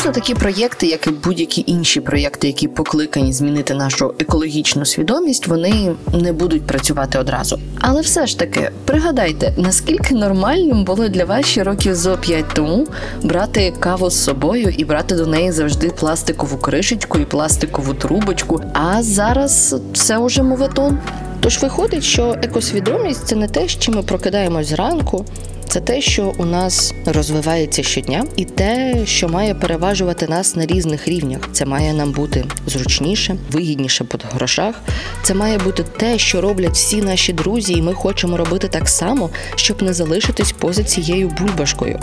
Звісно, 0.00 0.12
такі 0.12 0.34
проєкти, 0.34 0.86
як 0.86 1.06
і 1.06 1.10
будь-які 1.10 1.64
інші 1.66 2.00
проєкти, 2.00 2.46
які 2.46 2.68
покликані 2.68 3.32
змінити 3.32 3.74
нашу 3.74 4.14
екологічну 4.18 4.84
свідомість, 4.84 5.46
вони 5.46 5.94
не 6.12 6.32
будуть 6.32 6.66
працювати 6.66 7.18
одразу. 7.18 7.60
Але 7.80 8.00
все 8.00 8.26
ж 8.26 8.38
таки, 8.38 8.70
пригадайте, 8.84 9.54
наскільки 9.56 10.14
нормальним 10.14 10.84
було 10.84 11.08
для 11.08 11.24
вас 11.24 11.46
ще 11.46 11.64
років 11.64 11.94
зо 11.94 12.18
п'ять 12.18 12.54
тому 12.54 12.86
брати 13.22 13.72
каву 13.80 14.10
з 14.10 14.24
собою 14.24 14.74
і 14.78 14.84
брати 14.84 15.14
до 15.14 15.26
неї 15.26 15.52
завжди 15.52 15.88
пластикову 15.88 16.56
кришечку 16.56 17.18
і 17.18 17.24
пластикову 17.24 17.94
трубочку. 17.94 18.60
А 18.72 19.02
зараз 19.02 19.76
це 19.94 20.18
уже 20.18 20.42
моветон. 20.42 20.98
Тож 21.40 21.62
виходить, 21.62 22.04
що 22.04 22.36
екосвідомість 22.42 23.26
це 23.26 23.36
не 23.36 23.48
те, 23.48 23.68
з 23.68 23.78
чим 23.78 23.94
ми 23.94 24.02
прокидаємось 24.02 24.66
зранку. 24.66 25.24
Це 25.70 25.80
те, 25.80 26.00
що 26.00 26.34
у 26.38 26.44
нас 26.44 26.94
розвивається 27.06 27.82
щодня, 27.82 28.24
і 28.36 28.44
те, 28.44 28.96
що 29.06 29.28
має 29.28 29.54
переважувати 29.54 30.26
нас 30.26 30.56
на 30.56 30.66
різних 30.66 31.08
рівнях. 31.08 31.48
Це 31.52 31.66
має 31.66 31.92
нам 31.92 32.12
бути 32.12 32.44
зручніше, 32.66 33.36
вигідніше 33.50 34.04
по 34.04 34.18
грошах. 34.32 34.74
Це 35.22 35.34
має 35.34 35.58
бути 35.58 35.82
те, 35.82 36.18
що 36.18 36.40
роблять 36.40 36.74
всі 36.74 37.02
наші 37.02 37.32
друзі, 37.32 37.72
і 37.72 37.82
ми 37.82 37.94
хочемо 37.94 38.36
робити 38.36 38.68
так 38.68 38.88
само, 38.88 39.30
щоб 39.54 39.82
не 39.82 39.92
залишитись 39.92 40.52
поза 40.52 40.84
цією 40.84 41.28
бульбашкою. 41.28 42.00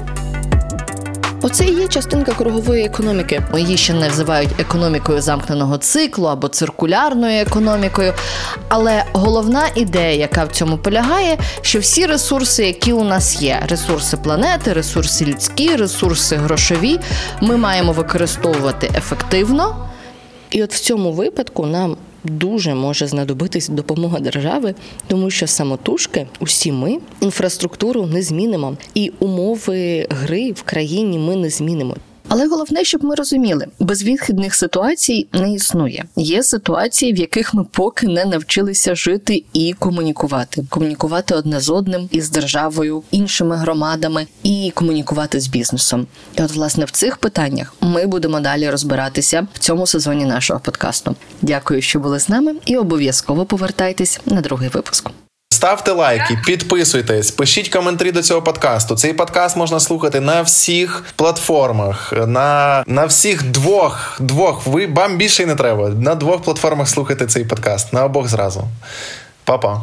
Оце 1.48 1.66
і 1.66 1.74
є 1.74 1.88
частинка 1.88 2.32
кругової 2.32 2.86
економіки. 2.86 3.42
Її 3.58 3.78
ще 3.78 3.94
не 3.94 4.00
називають 4.00 4.50
економікою 4.60 5.22
замкненого 5.22 5.78
циклу 5.78 6.26
або 6.26 6.48
циркулярною 6.48 7.42
економікою. 7.42 8.14
Але 8.70 9.04
головна 9.14 9.64
ідея, 9.76 10.14
яка 10.14 10.44
в 10.44 10.52
цьому 10.52 10.78
полягає, 10.78 11.38
що 11.62 11.80
всі 11.80 12.06
ресурси, 12.06 12.66
які 12.66 12.94
у 12.94 13.04
нас 13.04 13.42
є, 13.42 13.64
ресурси 13.70 14.18
планети, 14.18 14.74
ресурси 14.74 15.26
людські, 15.26 15.76
ресурси 15.76 16.36
грошові, 16.36 17.00
ми 17.42 17.58
маємо 17.58 17.92
використовувати 17.92 18.92
ефективно. 18.96 19.76
І 20.50 20.64
от 20.64 20.74
в 20.74 20.80
цьому 20.80 21.12
випадку 21.12 21.66
нам 21.66 21.98
дуже 22.30 22.76
може 22.76 23.08
знадобитись 23.08 23.70
допомога 23.70 24.20
держави, 24.20 24.76
тому 25.08 25.30
що 25.30 25.48
самотужки 25.48 26.28
усі 26.40 26.72
ми 26.72 26.98
інфраструктуру 27.22 28.06
не 28.06 28.22
змінимо, 28.22 28.78
і 28.94 29.12
умови 29.20 30.08
гри 30.10 30.52
в 30.52 30.62
країні 30.62 31.20
ми 31.20 31.36
не 31.36 31.50
змінимо. 31.50 31.96
Але 32.30 32.48
головне, 32.48 32.84
щоб 32.84 33.04
ми 33.04 33.16
розуміли, 33.16 33.68
безвідхідних 33.80 34.56
ситуацій 34.56 35.28
не 35.34 35.54
існує. 35.54 36.06
Є 36.16 36.44
ситуації, 36.44 37.14
в 37.14 37.18
яких 37.18 37.54
ми 37.54 37.64
поки 37.64 38.08
не 38.08 38.26
навчилися 38.26 38.96
жити 38.96 39.44
і 39.54 39.74
комунікувати, 39.80 40.66
комунікувати 40.70 41.36
одне 41.36 41.60
з 41.60 41.70
одним 41.70 42.10
із 42.12 42.30
державою, 42.30 43.04
іншими 43.12 43.56
громадами 43.56 44.28
і 44.44 44.72
комунікувати 44.76 45.40
з 45.40 45.48
бізнесом. 45.48 46.08
І 46.38 46.42
от, 46.42 46.52
власне, 46.52 46.86
в 46.86 46.92
цих 46.92 47.18
питаннях 47.18 47.74
ми 47.82 48.06
будемо 48.06 48.40
далі 48.40 48.70
розбиратися 48.70 49.48
в 49.54 49.60
цьому 49.60 49.88
сезоні 49.88 50.26
нашого 50.26 50.60
подкасту. 50.60 51.16
Дякую, 51.42 51.82
що 51.82 52.00
були 52.00 52.20
з 52.20 52.30
нами, 52.30 52.56
і 52.66 52.78
обов'язково 52.78 53.46
повертайтесь 53.46 54.20
на 54.26 54.42
другий 54.42 54.70
випуск. 54.70 55.10
Ставте 55.58 55.92
лайки, 55.92 56.40
підписуйтесь, 56.46 57.32
пишіть 57.32 57.70
коментарі 57.70 58.12
до 58.12 58.22
цього 58.22 58.42
подкасту. 58.42 58.96
Цей 58.96 59.14
подкаст 59.14 59.58
можна 59.58 59.80
слухати 59.80 60.20
на 60.20 60.42
всіх 60.42 61.04
платформах, 61.16 62.14
на 62.28 62.84
на 62.88 63.06
всіх 63.06 63.44
двох 63.44 64.18
двох. 64.20 64.68
Ви 64.68 64.88
вам 64.88 65.18
більше 65.18 65.44
й 65.44 65.46
не 65.46 65.56
треба. 65.56 65.90
На 65.90 66.16
двох 66.16 66.42
платформах 66.42 66.90
слухайте 66.90 67.26
цей 67.26 67.46
подкаст. 67.46 67.94
На 67.94 68.06
обох 68.06 68.28
зразу. 68.28 68.68
Па-па. 69.44 69.82